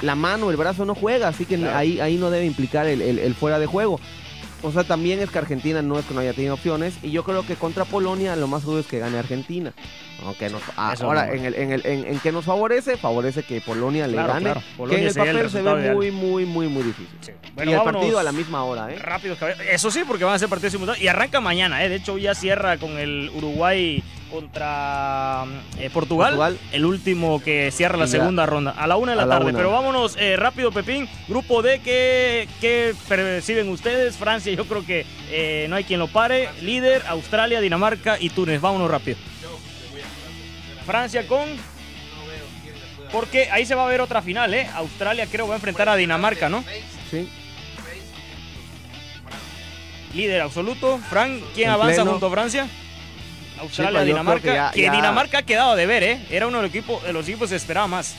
[0.01, 3.59] la mano, el brazo no juega, así que ahí, ahí no debe implicar el, fuera
[3.59, 3.99] de juego.
[4.61, 6.95] O sea, también es que Argentina no es que no haya tenido opciones.
[7.01, 9.71] Y yo creo que contra Polonia lo más seguro es que gane Argentina.
[10.25, 11.33] Aunque nos, ah, ahora, no.
[11.33, 14.43] en, el, en, el, en, en qué nos favorece, favorece que Polonia le Claro, gane.
[14.51, 14.61] claro.
[14.89, 15.95] Que en el papel se ve ideal.
[15.95, 17.07] muy, muy, muy, muy difícil.
[17.21, 17.31] Sí.
[17.65, 18.97] y el partido a la misma hora, ¿eh?
[19.01, 19.37] Caballeros.
[19.71, 21.01] Eso sí, porque van a ser partidos simultáneos.
[21.01, 21.87] Y arranca mañana, ¿eh?
[21.87, 25.45] De hecho, ya cierra con el Uruguay contra
[25.77, 26.59] eh, Portugal, Portugal.
[26.71, 29.53] el último que cierra la segunda ronda, a la una de la A tarde.
[29.53, 31.07] Pero vámonos eh, rápido, Pepín.
[31.27, 34.17] Grupo D, ¿qué, qué perciben ustedes?
[34.17, 36.49] Francia, yo creo que eh, no hay quien lo pare.
[36.61, 38.61] Líder, Australia, Dinamarca y Túnez.
[38.61, 39.17] Vámonos rápido.
[40.85, 41.47] Francia con...
[43.11, 44.67] Porque ahí se va a ver otra final, ¿eh?
[44.75, 46.63] Australia creo va a enfrentar a Dinamarca, ¿no?
[47.09, 47.27] Sí.
[50.13, 50.99] Líder absoluto.
[51.09, 52.11] Frank, ¿quién En avanza pleno.
[52.11, 52.67] junto a Francia?
[53.59, 54.41] Australia, pues yo Dinamarca.
[54.41, 56.19] que ya- que ya- Dinamarca ha quedado de ver, ¿eh?
[56.29, 58.15] Era uno de los equipos, de los equipos que esperaba más.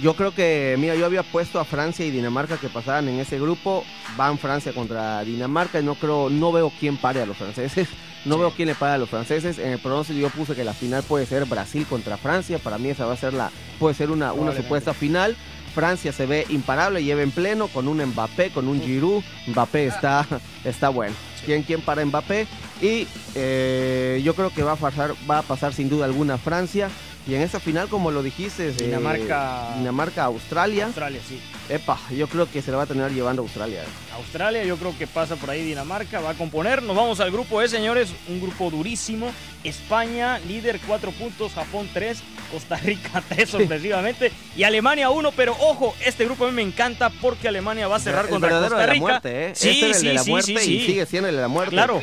[0.00, 3.40] Yo creo que, mira, yo había puesto a Francia y Dinamarca que pasaran en ese
[3.40, 3.84] grupo.
[4.16, 7.88] Van Francia contra Dinamarca y no creo, no veo quién pare a los franceses.
[8.24, 9.58] No veo quién le pare a los franceses.
[9.60, 12.58] En el pronóstico yo puse que la final puede ser Brasil contra Francia.
[12.58, 15.36] Para mí esa va a ser la, puede ser una, una supuesta final.
[15.68, 19.22] Francia se ve imparable, lleva en pleno con un Mbappé, con un Giroud.
[19.48, 20.26] Mbappé está,
[20.64, 21.14] está bueno.
[21.44, 22.46] ¿Quién, quién para Mbappé?
[22.80, 26.90] Y eh, yo creo que va a pasar, va a pasar sin duda alguna Francia.
[27.28, 30.86] Y en esa final, como lo dijiste, eh, Dinamarca- Dinamarca, Australia.
[30.86, 31.38] Australia, sí.
[31.68, 33.82] Epa, yo creo que se la va a terminar llevando Australia.
[34.16, 36.82] Australia, yo creo que pasa por ahí Dinamarca, va a componer.
[36.82, 39.30] Nos vamos al grupo E, señores, un grupo durísimo.
[39.62, 42.18] España, líder, 4 puntos, Japón 3,
[42.50, 47.10] Costa Rica 3 sorpresivamente y Alemania 1, pero ojo, este grupo a mí me encanta
[47.10, 49.00] porque Alemania va a cerrar el contra verdadero Costa de la Rica.
[49.02, 49.52] muerte, ¿eh?
[49.54, 51.48] Sí, este el sí, de la sí, muerte sí, y sigue siendo el de la
[51.48, 51.72] muerte.
[51.72, 52.00] Claro.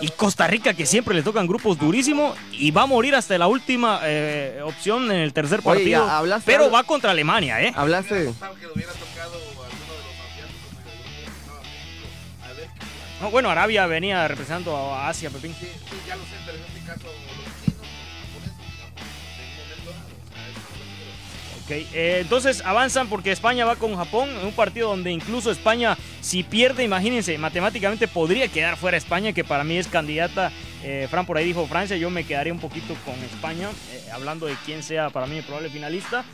[0.00, 3.46] Y Costa Rica que siempre le tocan grupos durísimos y va a morir hasta la
[3.46, 6.04] última eh, opción en el tercer partido.
[6.08, 7.72] hablaste- pero va contra Alemania, ¿eh?
[7.74, 8.32] Hablaste,
[13.20, 15.54] No, bueno, Arabia venía representando a Asia, Pepín.
[15.58, 17.06] Sí, sí, ya lo sé, pero en este caso
[21.66, 21.86] que creo.
[21.86, 25.96] Ok, eh, entonces avanzan porque España va con Japón en un partido donde incluso España,
[26.20, 30.52] si pierde, imagínense, matemáticamente podría quedar fuera España, que para mí es candidata.
[30.82, 34.46] eh, Fran por ahí dijo Francia, yo me quedaría un poquito con España, eh, hablando
[34.46, 36.24] de quién sea para mí el probable finalista.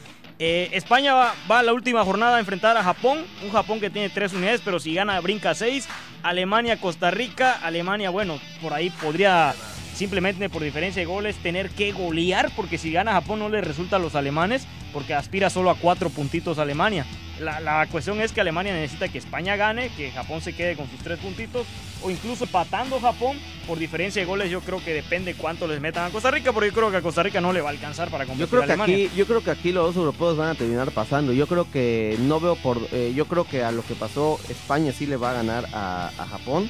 [0.43, 3.91] Eh, España va, va a la última jornada a enfrentar a Japón, un Japón que
[3.91, 5.87] tiene tres unidades, pero si gana brinca seis.
[6.23, 9.55] Alemania, Costa Rica, Alemania, bueno, por ahí podría
[9.95, 13.97] simplemente por diferencia de goles tener que golear, porque si gana Japón no le resulta
[13.97, 17.07] a los alemanes, porque aspira solo a cuatro puntitos a Alemania.
[17.41, 20.91] La, la cuestión es que Alemania necesita que España gane, que Japón se quede con
[20.91, 21.67] sus tres puntitos,
[22.03, 26.07] o incluso empatando Japón, por diferencia de goles yo creo que depende cuánto les metan
[26.07, 28.11] a Costa Rica, porque yo creo que a Costa Rica no le va a alcanzar
[28.11, 29.07] para yo competir creo a que Alemania.
[29.07, 31.33] aquí, yo creo que aquí los dos europeos van a terminar pasando.
[31.33, 34.93] Yo creo que no veo por, eh, yo creo que a lo que pasó España
[34.93, 36.69] sí le va a ganar a, a Japón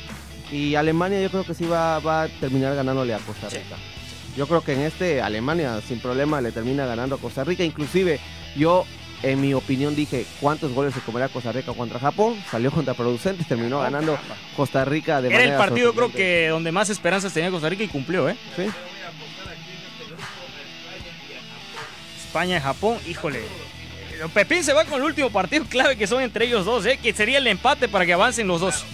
[0.53, 3.77] y Alemania yo creo que sí va, va a terminar ganándole a Costa Rica.
[4.37, 7.65] Yo creo que en este Alemania sin problema le termina ganando a Costa Rica.
[7.65, 8.21] Inclusive
[8.57, 8.87] yo
[9.23, 12.43] en mi opinión dije cuántos goles se comerá Costa Rica contra Japón.
[12.51, 14.19] Salió contraproducente, terminó ganando
[14.57, 17.89] Costa Rica de Era el partido creo que donde más esperanzas tenía Costa Rica y
[17.89, 18.37] cumplió, ¿eh?
[18.57, 18.67] Sí.
[22.27, 22.99] España Japón.
[23.09, 23.41] Híjole.
[24.35, 26.99] Pepín se va con el último partido clave que son entre ellos dos, ¿eh?
[27.03, 28.85] que sería el empate para que avancen los dos.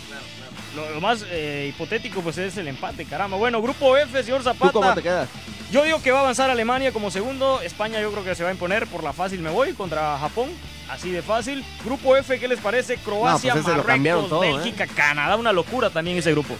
[0.76, 3.36] Lo, lo más eh, hipotético pues es el empate, caramba.
[3.38, 4.94] Bueno, grupo F, señor ¿Tú cómo Zapata.
[4.96, 5.28] te quedas?
[5.72, 7.60] Yo digo que va a avanzar Alemania como segundo.
[7.62, 10.50] España yo creo que se va a imponer por la fácil me voy contra Japón.
[10.88, 11.64] Así de fácil.
[11.84, 12.96] Grupo F, ¿qué les parece?
[12.98, 14.62] Croacia, pues lo cambiaron Marruecos, todo, ¿eh?
[14.62, 15.36] Bélgica, Canadá.
[15.36, 16.54] Una locura también ese grupo.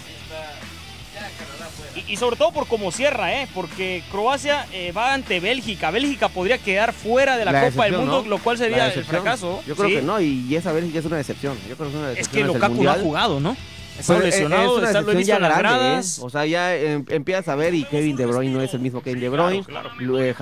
[1.94, 3.48] Y, y sobre todo por cómo cierra, ¿eh?
[3.54, 5.90] Porque Croacia eh, va ante Bélgica.
[5.90, 8.28] Bélgica podría quedar fuera de la, La Copa del Mundo, ¿no?
[8.28, 9.62] lo cual sería el fracaso.
[9.66, 9.94] Yo creo Sí.
[9.96, 11.56] que no, y esa Bélgica es una decepción.
[11.68, 12.46] Yo creo que es una Es decepción.
[12.48, 13.56] que Lukaku no ha jugado, ¿no?
[13.98, 16.18] Está eh, lesionado, es está, lo ya grande, gradas.
[16.18, 16.22] ¿eh?
[16.24, 19.02] O sea, ya em, empiezas a ver y Kevin De Bruyne no es el mismo
[19.02, 19.64] Kevin De Bruyne.
[19.64, 19.90] Claro,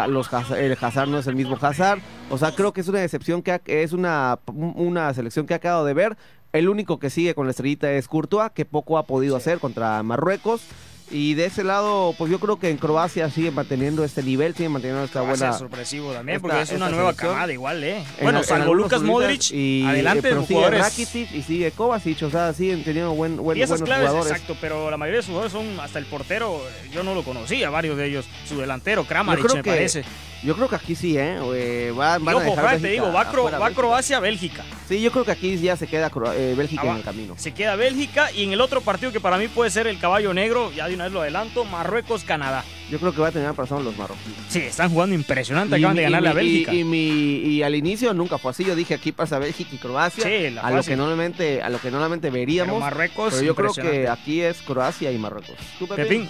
[0.08, 2.00] Los el Hazard no es el mismo Hazard.
[2.30, 5.58] O sea, creo que es una decepción que ha- es una, una selección que ha
[5.60, 6.16] quedado de ver.
[6.52, 10.02] El único que sigue con la estrellita es Courtois, que poco ha podido hacer contra
[10.02, 10.62] Marruecos.
[11.10, 14.70] Y de ese lado, pues yo creo que en Croacia sigue manteniendo este nivel, sigue
[14.70, 15.52] manteniendo esta buena...
[15.52, 17.32] sorpresivo también, esta- porque es una nueva selección.
[17.34, 17.98] camada igual, ¿eh?
[17.98, 20.82] en Bueno, al- en salvo Lucas Modric, y, adelante eh, pero los sigue jugadores.
[20.82, 24.32] Rakitic y sigue Kovacic, o sea, siguen teniendo buen, buen, y esas buenos claves, jugadores.
[24.32, 27.68] exacto, pero la mayoría de sus jugadores son hasta el portero, yo no lo conocía,
[27.70, 28.24] varios de ellos.
[28.48, 30.04] Su delantero, Kramaric, me que parece.
[30.44, 31.38] Yo creo que aquí sí, ¿eh?
[31.54, 33.50] Eh, va- van a dejar Fran, te digo, va, Cro-.
[33.74, 34.62] Croacia, Bélgica.
[34.88, 37.34] Sí, yo creo que aquí ya se queda Cro- eh, Bélgica Ah, en el camino.
[37.38, 40.34] Se queda Bélgica y en el otro partido que para mí puede ser el caballo
[40.34, 42.62] negro, ya de una vez lo adelanto, Marruecos, Canadá.
[42.90, 44.36] Yo creo que va a tener razón los marroquíes.
[44.50, 46.74] Sí, están jugando impresionante, acaban mi- de ganarle a Bélgica.
[46.74, 48.62] Y, y mi, y al inicio nunca fue así.
[48.64, 50.24] Yo dije aquí pasa Bélgica y Croacia.
[50.24, 52.74] Sí, la a lo que normalmente, a lo que normalmente pero veríamos.
[52.74, 55.56] Pero, Marruecos, yo creo que aquí es Croacia y Marruecos.
[55.78, 56.02] ¿Tú, Pepe?
[56.02, 56.28] Pepín,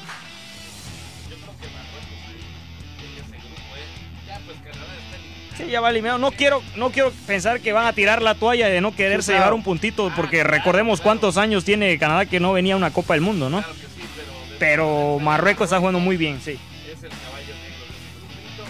[5.57, 6.19] Sí, ya va eliminado.
[6.19, 9.33] No quiero, no quiero pensar que van a tirar la toalla de no quererse Sí,
[9.33, 9.41] claro.
[9.45, 13.15] llevar un puntito, porque recordemos cuántos años tiene Canadá que no venía a una Copa
[13.15, 13.59] del Mundo, ¿no?
[13.63, 16.53] Claro que sí, pero pero Marruecos está jugando muy bien, sí.
[16.53, 18.65] Es el caballo negro de ese grupito.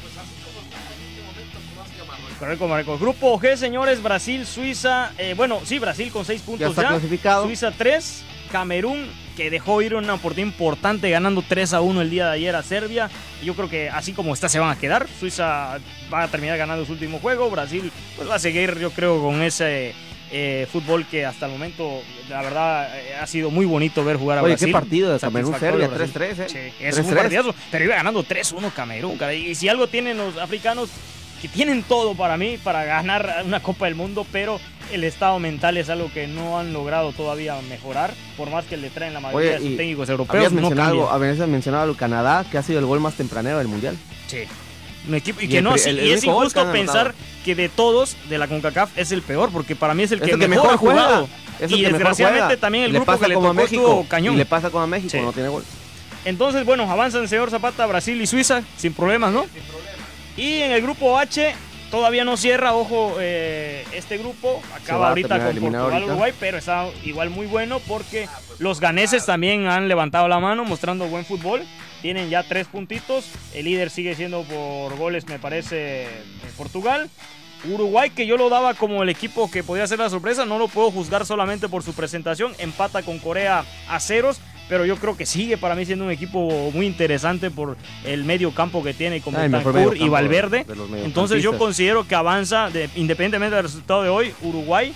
[0.00, 2.38] Pues así como está en este momento Croacia Marruecos.
[2.38, 3.00] Correcto, Marruecos.
[3.00, 6.88] Grupo G, señores, Brasil, Suiza, eh, bueno, sí, Brasil con 6 Ya puntos está ya.
[6.88, 7.44] clasificado.
[7.44, 12.26] Suiza 3, Camerún que dejó ir una oportunidad importante ganando 3 a 1 el día
[12.26, 13.08] de ayer a Serbia.
[13.40, 15.06] Y Yo creo que así como está se van a quedar.
[15.20, 15.78] Suiza
[16.12, 17.48] va a terminar ganando su último juego.
[17.50, 19.94] Brasil pues va a seguir yo creo con ese
[20.32, 24.38] eh, fútbol que hasta el momento la verdad eh, ha sido muy bonito ver jugar
[24.38, 24.66] a Oye, Brasil.
[24.66, 26.72] qué partido de Camerún-Serbia, Satisfactorio 3-3, ¿eh?
[26.78, 27.14] Sí, es un 3-3.
[27.16, 27.54] partidazo.
[27.70, 29.16] Pero iba ganando 3-1 Camerún.
[29.16, 29.50] caray.
[29.50, 30.90] Y si algo tienen los africanos,
[31.40, 34.60] que tienen todo para mí, para ganar una Copa del Mundo, pero
[34.92, 38.90] el estado mental es algo que no han logrado todavía mejorar, por más que le
[38.90, 40.36] traen la mayoría Oye, de sus técnicos europeos.
[40.36, 43.68] Habías No mencionado, habías mencionado al Canadá, que ha sido el gol más tempranero del
[43.68, 43.96] Mundial.
[44.26, 44.44] Sí.
[45.08, 46.72] Un equipo, y Y que el no, pri- sí, el- y el es injusto que
[46.72, 47.14] pensar
[47.44, 50.24] que de todos de la CONCACAF es el peor, porque para mí es el Es
[50.26, 51.28] que, el que mejor, ha jugado.
[51.60, 52.60] Es Y mejor desgraciadamente juega.
[52.60, 53.80] también el le grupo que le tocó México.
[53.82, 54.34] estuvo cañón.
[54.34, 55.20] Y le pasa como a México, Sí.
[55.20, 55.64] no tiene gol.
[56.24, 59.42] Entonces, bueno, avanza el señor Zapata, Brasil y Suiza, sin problemas, ¿no?
[59.44, 59.88] Sin problema.
[60.36, 61.54] Y en el grupo H
[61.90, 66.06] todavía no cierra, ojo, eh, este grupo acaba ahorita con Portugal, ahorita.
[66.06, 68.28] Uruguay, pero está igual muy bueno porque
[68.58, 71.62] los ganeses también han levantado la mano mostrando buen fútbol.
[72.02, 73.28] Tienen ya tres puntitos.
[73.54, 76.08] El líder sigue siendo por goles, me parece, eh,
[76.56, 77.10] Portugal.
[77.64, 80.68] Uruguay, que yo lo daba como el equipo que podía ser la sorpresa, no lo
[80.68, 82.54] puedo juzgar solamente por su presentación.
[82.58, 86.70] Empata con Corea a ceros, pero yo creo que sigue para mí siendo un equipo
[86.72, 90.64] muy interesante por el medio campo que tiene con Betancourt y Valverde.
[91.04, 94.92] Entonces yo considero que avanza, de- independientemente del resultado de hoy, Uruguay.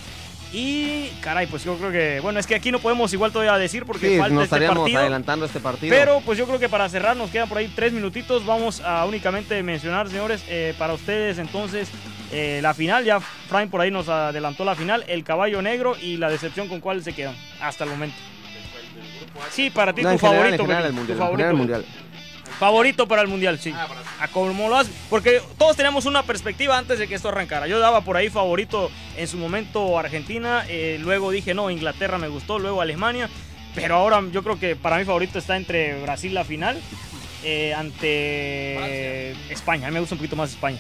[0.55, 3.87] Y caray, pues yo creo que, bueno, es que aquí no podemos igual todavía decir
[3.87, 5.01] porque Sí, falta nos este estaríamos partido.
[5.01, 5.97] adelantando este partido.
[5.97, 8.45] Pero pues yo creo que para cerrar nos quedan por ahí tres minutitos.
[8.45, 11.89] Vamos a únicamente mencionar, señores, eh, para ustedes entonces
[12.33, 13.03] eh, la final.
[13.07, 15.05] Ya Frank por ahí nos adelantó la final.
[15.09, 18.17] El caballo negro y la decepción con cuál se quedan hasta el momento.
[19.51, 20.63] Sí, para ti No, tu en general, favorito.
[20.63, 21.37] en general, el tu mundial, en favorito.
[21.49, 21.85] general, el mundial.
[22.59, 23.73] Favorito para el mundial, sí.
[23.77, 24.07] Ah, Brasil.
[24.21, 27.67] A como lo has- porque todos teníamos una perspectiva antes de que esto arrancara.
[27.67, 32.29] Yo daba por ahí favorito en su momento Argentina, eh, luego dije no, Inglaterra me
[32.29, 33.29] gustó, luego Alemania,
[33.75, 36.81] pero ahora yo creo que para mí favorito está entre Brasil la final
[37.43, 39.87] eh, ante España.
[39.89, 40.79] A mí me gusta un poquito más España.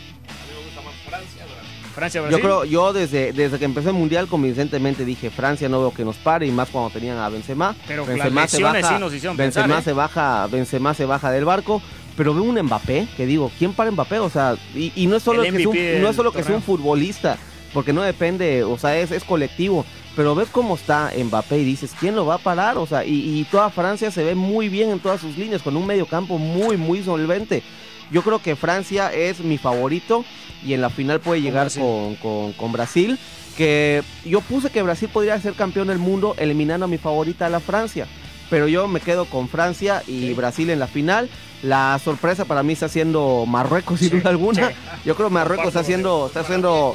[1.14, 2.22] A mí me gusta más Francia, Brasil.
[2.22, 5.92] Francia, Yo creo, yo desde, desde que empezó el mundial convincentemente dije Francia no veo
[5.92, 7.76] que nos pare y más cuando tenían a Benzema.
[7.86, 9.80] pero Benzema las se lesiones baja, sí nos hicieron Benzema pensar.
[9.80, 9.84] ¿eh?
[9.84, 11.82] se baja, Benzema se baja del barco,
[12.16, 14.20] pero veo un Mbappé que digo, ¿quién para Mbappé?
[14.20, 16.42] O sea, y, y no es solo El que es un, no es solo que
[16.42, 17.36] sea un futbolista,
[17.74, 19.84] porque no depende, o sea, es, es colectivo.
[20.14, 22.76] Pero ves cómo está Mbappé y dices, ¿quién lo va a parar?
[22.76, 25.74] O sea, y, y toda Francia se ve muy bien en todas sus líneas, con
[25.76, 27.62] un medio campo muy, muy solvente.
[28.10, 30.24] Yo creo que Francia es mi favorito
[30.64, 33.18] y en la final puede llegar con, con- con Brasil.
[33.56, 37.50] Que yo puse que Brasil podría ser campeón del mundo eliminando a mi favorita, a
[37.50, 38.06] la Francia.
[38.48, 40.34] Pero yo me quedo con Francia y Sí.
[40.34, 41.28] Brasil en la final.
[41.62, 44.68] La sorpresa para mí está siendo Marruecos, sin Sí, duda alguna.
[44.68, 44.74] sí.
[45.04, 46.92] Yo creo que Marruecos está haciendo, está haciendo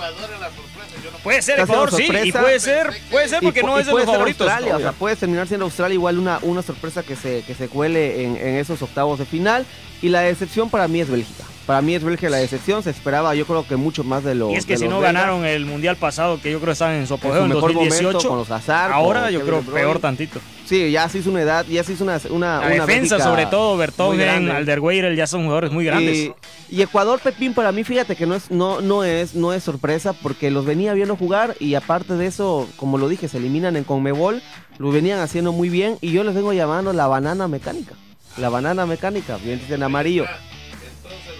[1.23, 4.05] Puede ser Ecuador, sí, y puede ser, puede ser porque y, no es de los
[4.05, 4.47] favoritos.
[4.47, 7.67] Australia, o sea, puede terminar siendo Australia igual una, una sorpresa que se, que se
[7.67, 9.65] cuele en, en esos octavos de final.
[10.01, 11.43] Y la decepción para mí es Bélgica.
[11.67, 12.81] Para mí es Bélgica la decepción.
[12.81, 15.13] Se esperaba, yo creo que mucho más de lo y es que si no belgas.
[15.13, 17.49] ganaron el mundial pasado, que yo creo que estaban en su en apogeo su en
[17.49, 18.93] mejor momento 2018, con los Hazard.
[18.93, 19.81] ahora con yo Kevin creo Bruyne.
[19.81, 20.39] peor tantito.
[20.65, 23.45] Sí, ya se hizo una edad, ya se hizo una, una, La una defensa, sobre
[23.45, 24.49] todo, Bertogen.
[24.49, 26.17] Alderweireld, ya son jugadores muy grandes.
[26.17, 26.33] Y,
[26.69, 30.13] y Ecuador, Pepín, para mí, fíjate que no es, no, no es, no es sorpresa
[30.13, 33.83] porque los venía viendo jugar y aparte de eso, como lo dije, se eliminan en
[33.83, 34.41] Conmebol,
[34.77, 37.93] lo venían haciendo muy bien y yo les vengo llamando la banana mecánica.
[38.37, 40.25] La banana mecánica, bien en amarillo.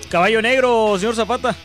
[0.09, 1.55] Caballo negro, señor Zapata.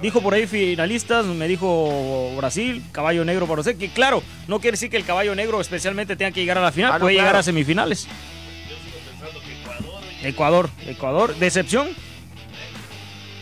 [0.00, 3.76] Dijo por ahí finalistas, me dijo Brasil, caballo negro para usted.
[3.76, 6.72] Que claro, no quiere decir que el caballo negro especialmente tenga que llegar a la
[6.72, 8.06] final, Ah, no, puede llegar a semifinales.
[8.06, 10.00] Yo sigo pensando que Ecuador.
[10.22, 11.88] Ecuador, Ecuador, decepción.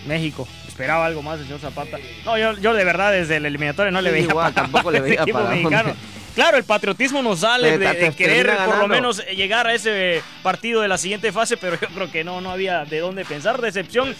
[0.08, 1.98] México, esperaba algo más del señor Zapata.
[2.24, 4.98] No, yo, yo de verdad desde el eliminatorio no le veía igual, para tampoco le
[4.98, 5.94] el veía para mexicano.
[6.38, 10.86] Claro, el patriotismo nos sale de, querer por lo menos llegar a ese partido de
[10.86, 13.60] la siguiente fase, pero yo creo que no, no había de dónde pensar.
[13.60, 14.14] Decepción,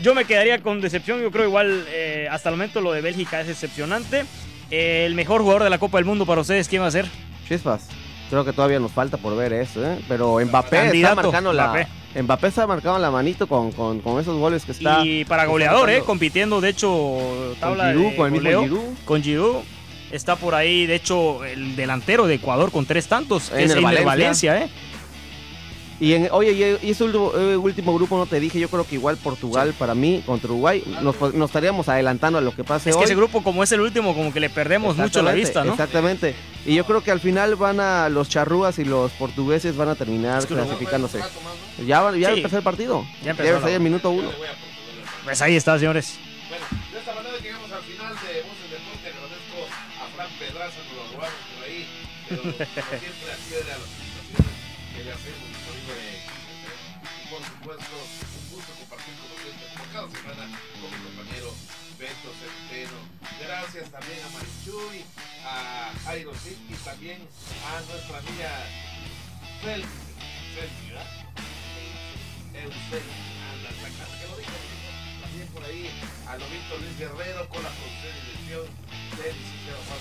[0.00, 1.20] yo me quedaría con decepción.
[1.20, 4.24] Yo creo igual eh, hasta el momento lo de Bélgica es decepcionante.
[4.70, 7.06] Eh, el mejor jugador de la Copa del Mundo para ustedes, ¿quién va a ser?
[7.48, 7.88] Chispas.
[8.30, 9.98] Creo que todavía nos falta por ver eso, ¿eh?
[10.06, 11.66] Pero Mbappé Candidato, está marcando la.
[11.70, 12.22] Mbappé.
[12.22, 15.04] Mbappé está marcando la manito con, con, con esos goles que está.
[15.04, 18.48] y para está goleador, eh, compitiendo, de hecho, con tabla Giroud, de con el mismo
[18.48, 18.62] goleo.
[18.62, 18.94] Giroud.
[19.04, 19.73] con Giroud.
[20.10, 23.82] Está por ahí, de hecho, el delantero de Ecuador con tres tantos, que es Einer
[23.82, 24.58] Valencia, Valencia.
[24.64, 24.68] ¿eh?
[26.00, 28.96] Y en, oye, y- ese último, eh, último grupo no te dije, yo creo que
[28.96, 31.16] igual Portugal para mí contra Uruguay nos,
[31.48, 33.00] estaríamos adelantando a lo que pase Es hoy.
[33.00, 35.72] que ese grupo, como es el último, como que le perdemos mucho la vista, ¿no?
[35.72, 36.34] Exactamente.
[36.66, 39.94] Y yo creo que al final van a los charrúas y los portugueses van a
[39.94, 41.20] terminar Es que Uruguay- clasificándose.
[41.86, 42.36] Ya, va- ya Sí.
[42.38, 43.04] empezó el partido.
[43.24, 44.30] Ya empezó el minuto uno.
[45.24, 46.18] Pues ahí está, señores.
[46.48, 46.64] Bueno,
[52.42, 54.56] Siempre, accede a las invitaciones
[54.94, 55.48] que le hacemos.
[55.84, 56.24] de-
[57.24, 60.44] Y por supuesto, un gusto compartir con ustedes como cada semana
[60.80, 61.48] con mi compañero
[61.98, 62.98] Beto Centeno.
[63.40, 65.04] Gracias también a Marichuy,
[65.46, 65.92] a
[66.42, 68.50] Sid y también a nuestra amiga
[69.62, 69.82] Fel.
[70.54, 71.10] Felpi, ¿verdad?
[72.54, 73.14] Eusebio.
[73.50, 74.52] Anda, esa casa que lo dijo.
[75.22, 75.90] También por ahí
[76.28, 78.66] a Lobito Luis Guerrero con la producción y dirección
[79.18, 80.00] del licenciado Juan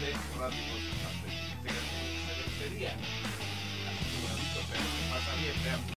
[0.00, 0.80] tres ratitos
[1.62, 1.70] de
[2.26, 2.92] se despedía.
[2.92, 5.86] Así que bueno, listo, se pasa bien, veamos.